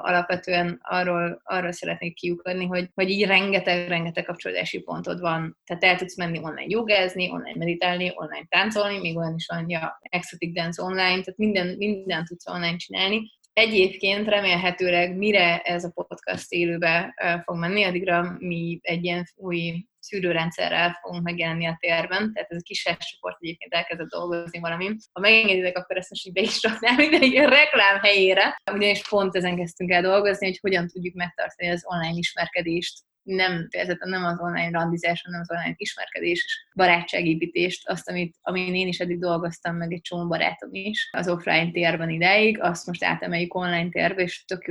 [0.00, 5.58] alapvetően arról, arról szeretnék kiukadni, hogy, hogy így rengeteg-rengeteg kapcsolódási pontod van.
[5.64, 9.98] Tehát el tudsz menni online jogázni, online meditálni, online táncolni, még olyan is van, ja,
[10.00, 16.52] exotic dance online, tehát minden, minden tudsz online csinálni, Egyébként remélhetőleg mire ez a podcast
[16.52, 22.56] élőbe fog menni, addigra mi egy ilyen új szűrőrendszerrel fogunk megjelenni a térben, tehát ez
[22.56, 24.96] a kis csoport egyébként elkezdett dolgozni valami.
[25.12, 29.36] Ha megengeditek, akkor ezt most így be is raknám minden egy reklám helyére, ugyanis pont
[29.36, 34.40] ezen kezdtünk el dolgozni, hogy hogyan tudjuk megtartani az online ismerkedést nem fejezetten nem az
[34.40, 39.76] online randizás, hanem az online ismerkedés és barátságépítést, azt, amit, amin én is eddig dolgoztam,
[39.76, 41.08] meg egy csomó barátom is.
[41.12, 44.64] Az offline térben ideig, azt most átemeljük online térbe, és tök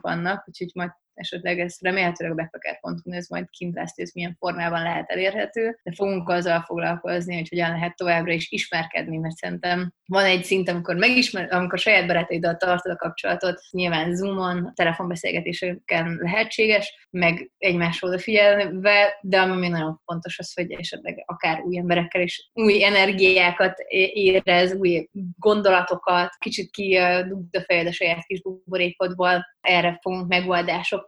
[0.00, 4.82] vannak, úgyhogy majd esetleg ez remélhetőleg a backpacker.hu ez majd kint lesz, ez milyen formában
[4.82, 10.24] lehet elérhető, de fogunk azzal foglalkozni, hogy hogyan lehet továbbra is ismerkedni, mert szerintem van
[10.24, 17.50] egy szint, amikor megismer, amikor saját barátaiddal tartod a kapcsolatot, nyilván Zoomon, telefonbeszélgetéseken lehetséges, meg
[17.58, 23.78] egymás odafigyelve, de ami nagyon fontos az, hogy esetleg akár új emberekkel is új energiákat
[24.12, 25.08] érez, új
[25.38, 27.26] gondolatokat, kicsit ki a
[27.66, 30.28] fejed a saját kis buborékodból, erre fogunk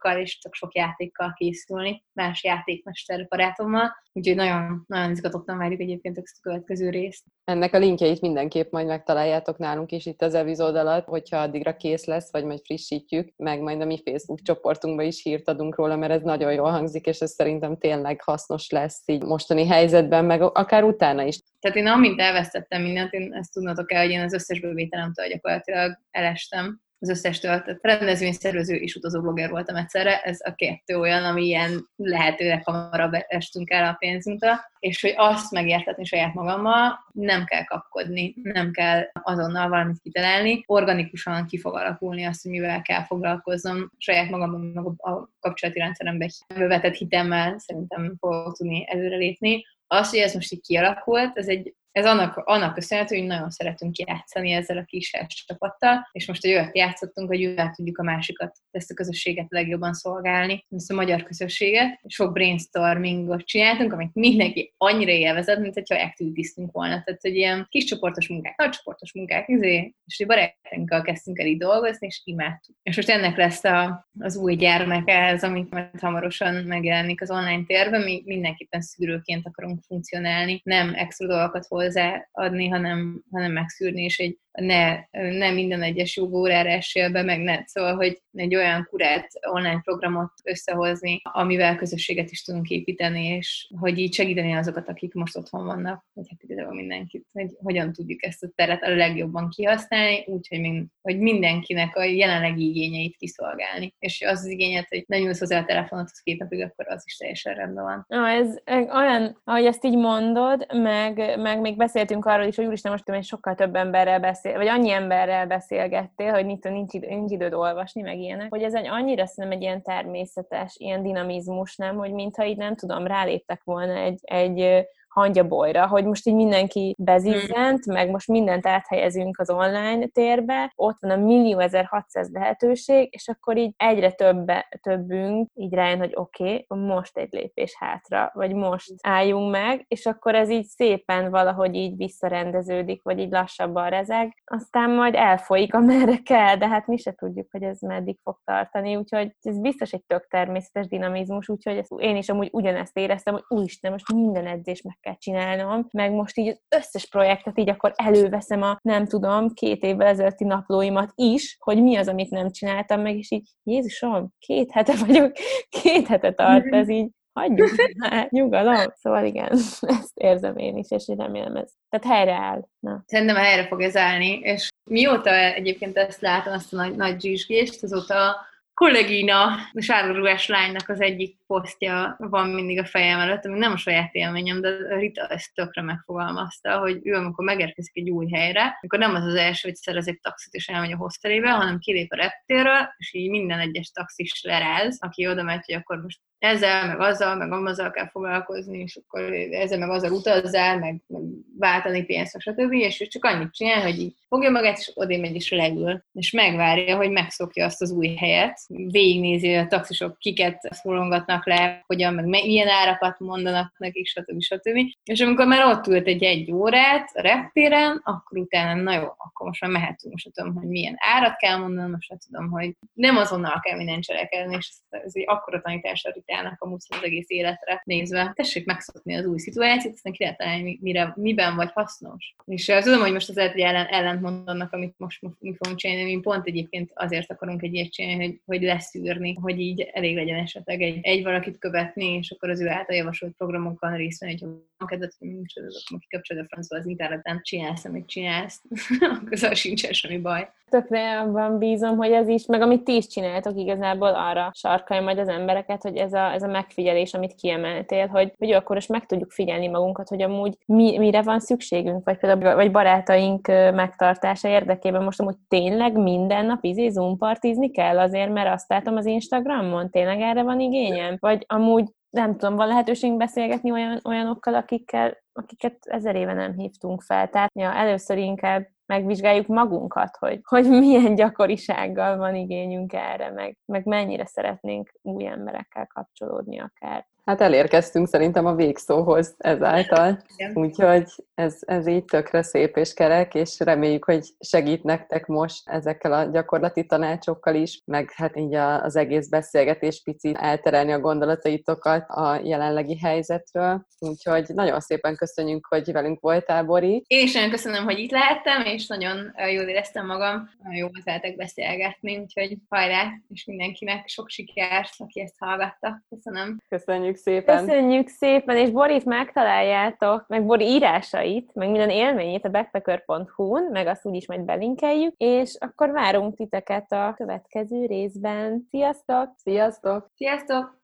[0.02, 6.18] megoldásokkal és csak sok játékkal készülni, más játékmester barátommal, úgyhogy nagyon, nagyon izgatottan várjuk egyébként
[6.18, 7.24] ezt a következő részt.
[7.44, 12.04] Ennek a linkjeit mindenképp majd megtaláljátok nálunk is itt az epizód alatt, hogyha addigra kész
[12.04, 16.12] lesz, vagy majd frissítjük, meg majd a mi Facebook csoportunkba is hírt adunk róla, mert
[16.12, 20.84] ez nagyon jól hangzik, és ez szerintem tényleg hasznos lesz így mostani helyzetben, meg akár
[20.84, 21.40] utána is.
[21.60, 25.98] Tehát én amint elvesztettem mindent, én ezt tudnatok el, hogy én az összes bevételemtől gyakorlatilag
[26.10, 31.44] elestem, az összes töltött rendezvényszervező és utazó blogger voltam egyszerre, ez a kettő olyan, ami
[31.44, 37.64] ilyen lehetőleg hamarabb estünk el a pénzünktől, és hogy azt megértetni saját magammal, nem kell
[37.64, 43.90] kapkodni, nem kell azonnal valamit kitalálni, organikusan ki fog alakulni azt, hogy mivel kell foglalkoznom,
[43.98, 49.64] saját magamban, a kapcsolati rendszeremben vetett hitemmel szerintem fogok tudni előrelépni.
[49.86, 53.98] Az, hogy ez most így kialakult, ez egy ez annak, annak köszönhető, hogy nagyon szeretünk
[53.98, 55.12] játszani ezzel a kis
[55.46, 59.92] csapattal, és most egy olyat játszottunk, hogy jövően tudjuk a másikat, ezt a közösséget legjobban
[59.92, 66.46] szolgálni, ezt a magyar közösséget, sok brainstormingot csináltunk, amit mindenki annyira élvezett, mint hogyha activity
[66.72, 67.02] volna.
[67.04, 71.58] Tehát, hogy ilyen kis csoportos munkák, nagy csoportos munkák, izé, és barátunkkal kezdtünk el így
[71.58, 72.76] dolgozni, és imádtuk.
[72.82, 77.64] És most ennek lesz a, az új gyermeke, ez, amit majd hamarosan megjelenik az online
[77.66, 84.38] térben, mi mindenképpen szűrőként akarunk funkcionálni, nem extra dolgokat hozzáadni, hanem, hanem megszűrni, és egy
[84.60, 87.66] ne, ne minden egyes jogórára esél be, meg ne.
[87.66, 93.98] Szóval, hogy egy olyan kurát online programot összehozni, amivel közösséget is tudunk építeni, és hogy
[93.98, 98.42] így segíteni azokat, akik most otthon vannak, vagy hát igazából mindenkit, hogy hogyan tudjuk ezt
[98.42, 103.94] a teret a legjobban kihasználni, úgyhogy mind, hogy mindenkinek a jelenlegi igényeit kiszolgálni.
[103.98, 107.02] És az az igényet, hogy ne nyúlsz hozzá a telefonot az két napig, akkor az
[107.04, 108.04] is teljesen rendben van.
[108.08, 108.56] Na, ez
[108.94, 113.24] olyan, ahogy ezt így mondod, meg, meg még beszéltünk arról is, hogy úristen, most hogy
[113.24, 118.02] sokkal több emberrel beszél, vagy annyi emberrel beszélgettél, hogy nincs, nincs, idő, nincs időd olvasni,
[118.02, 122.44] meg ilyenek, hogy ez egy annyira szerintem egy ilyen természetes, ilyen dinamizmus, nem, hogy mintha
[122.44, 127.94] így nem tudom, ráléptek volna egy, egy hangyabolyra, hogy most így mindenki bezizzent, hmm.
[127.94, 133.56] meg most mindent áthelyezünk az online térbe, ott van a millió 1600 lehetőség, és akkor
[133.56, 138.92] így egyre többe, többünk így rájön, hogy oké, okay, most egy lépés hátra, vagy most
[139.02, 144.90] álljunk meg, és akkor ez így szépen valahogy így visszarendeződik, vagy így lassabban rezeg, aztán
[144.90, 149.36] majd elfolyik, amerre kell, de hát mi se tudjuk, hogy ez meddig fog tartani, úgyhogy
[149.42, 154.12] ez biztos egy tök természetes dinamizmus, úgyhogy én is amúgy ugyanezt éreztem, hogy úristen, most
[154.12, 158.78] minden edzés meg kell csinálnom, meg most így az összes projektet így akkor előveszem a,
[158.82, 163.30] nem tudom, két évvel ezelőtti naplóimat is, hogy mi az, amit nem csináltam meg, és
[163.30, 165.32] így, Jézusom, két hete vagyok,
[165.82, 168.92] két hete tart ez így, hagyjuk már, nyugalom.
[168.94, 169.50] Szóval igen,
[169.98, 171.72] ezt érzem én is, és remélem ez.
[171.88, 172.68] Tehát helyreáll.
[172.78, 173.02] Na.
[173.06, 177.82] Szerintem helyre fog ez állni, és mióta egyébként ezt látom, azt a nagy, nagy zsizsgést,
[177.82, 178.36] azóta
[178.78, 183.76] kollégina, a sárgarúgás lánynak az egyik posztja van mindig a fejem előtt, ami nem a
[183.76, 188.98] saját élményem, de Rita ezt tökre megfogalmazta, hogy ő amikor megérkezik egy új helyre, akkor
[188.98, 192.16] nem az az első, hogy szerez egy taxit és elmegy a hostelébe, hanem kilép a
[192.16, 197.00] reptérről, és így minden egyes taxis leráz, aki oda megy, hogy akkor most ezzel, meg
[197.00, 201.22] azzal, meg amazzal kell foglalkozni, és akkor ezzel, meg azzal utazzál, meg, meg
[201.58, 202.72] váltani pénzt, stb.
[202.72, 206.30] És ő csak annyit csinál, hogy így fogja magát, és odé megy, és leül, és
[206.30, 212.24] megvárja, hogy megszokja azt az új helyet, végignézi a taxisok, kiket szólongatnak le, hogyan, meg
[212.24, 214.40] milyen árakat mondanak nekik, stb.
[214.40, 214.78] stb.
[215.04, 219.46] És amikor már ott ült egy egy órát a reptéren, akkor utána, na jó, akkor
[219.46, 223.16] most már mehetünk, most tudom, hogy milyen árat kell mondanom, most már tudom, hogy nem
[223.16, 227.30] azonnal kell minden cselekedni, és ez, ez egy akkora tanítás a Ritának a az egész
[227.30, 228.32] életre nézve.
[228.34, 232.34] Tessék megszokni az új szituációt, aztán ki lehet találni, mire, miben vagy hasznos.
[232.44, 236.14] És uh, tudom, hogy most az lehet, ellen, ellentmond annak, amit most mi fogunk csinálni,
[236.14, 240.38] mi pont egyébként azért akarunk egy ilyet csinálni, hogy, hogy leszűrni, hogy így elég legyen
[240.38, 244.46] esetleg egy, egy valakit követni, és akkor az ő által javasolt programokon részt venni, hogyha
[244.78, 245.28] van kedvet, hogy
[245.66, 248.62] az, akkor kikapcsolod a francba az interneten, csinálsz, amit csinálsz,
[249.24, 250.48] akkor sincsen semmi baj.
[250.70, 255.18] Tökre abban bízom, hogy ez is, meg amit ti is csináltok igazából arra sarkalja majd
[255.18, 259.06] az embereket, hogy ez a, ez a megfigyelés, amit kiemeltél, hogy, hogy akkor is meg
[259.06, 265.02] tudjuk figyelni magunkat, hogy amúgy mi, mire van szükségünk, vagy például vagy barátaink megtartása érdekében
[265.02, 270.20] most amúgy tényleg minden nap izé zoompartizni kell azért, mert azt látom az Instagramon, tényleg
[270.20, 271.16] erre van igényem?
[271.18, 277.02] Vagy amúgy nem tudom, van lehetőségünk beszélgetni olyan, olyanokkal, akikkel, akiket ezer éve nem hívtunk
[277.02, 277.28] fel.
[277.28, 283.84] Tehát ja, először inkább megvizsgáljuk magunkat, hogy, hogy milyen gyakorisággal van igényünk erre, meg, meg
[283.84, 287.06] mennyire szeretnénk új emberekkel kapcsolódni akár.
[287.28, 290.22] Hát elérkeztünk szerintem a végszóhoz ezáltal,
[290.54, 291.04] úgyhogy
[291.34, 296.24] ez, ez így tökre szép és kerek, és reméljük, hogy segít nektek most ezekkel a
[296.24, 302.98] gyakorlati tanácsokkal is, meg hát így az egész beszélgetés picit elterelni a gondolataitokat a jelenlegi
[302.98, 303.86] helyzetről.
[303.98, 307.04] Úgyhogy nagyon szépen köszönjük, hogy velünk voltál, Bori.
[307.06, 311.36] Én is nagyon köszönöm, hogy itt lehettem, és nagyon jól éreztem magam, nagyon jó lehetek
[311.36, 316.02] beszélgetni, úgyhogy hajrá, és mindenkinek sok sikert, aki ezt hallgatta.
[316.08, 316.58] Köszönöm.
[316.68, 317.66] Köszönjük szépen.
[317.66, 324.06] Köszönjük szépen, és Borit megtaláljátok, meg Bori írásait, meg minden élményét a backpacker.hu-n, meg azt
[324.06, 328.66] úgyis majd belinkeljük, és akkor várunk titeket a következő részben.
[328.70, 329.30] Sziasztok!
[329.36, 330.10] Sziasztok!
[330.16, 330.77] Sziasztok!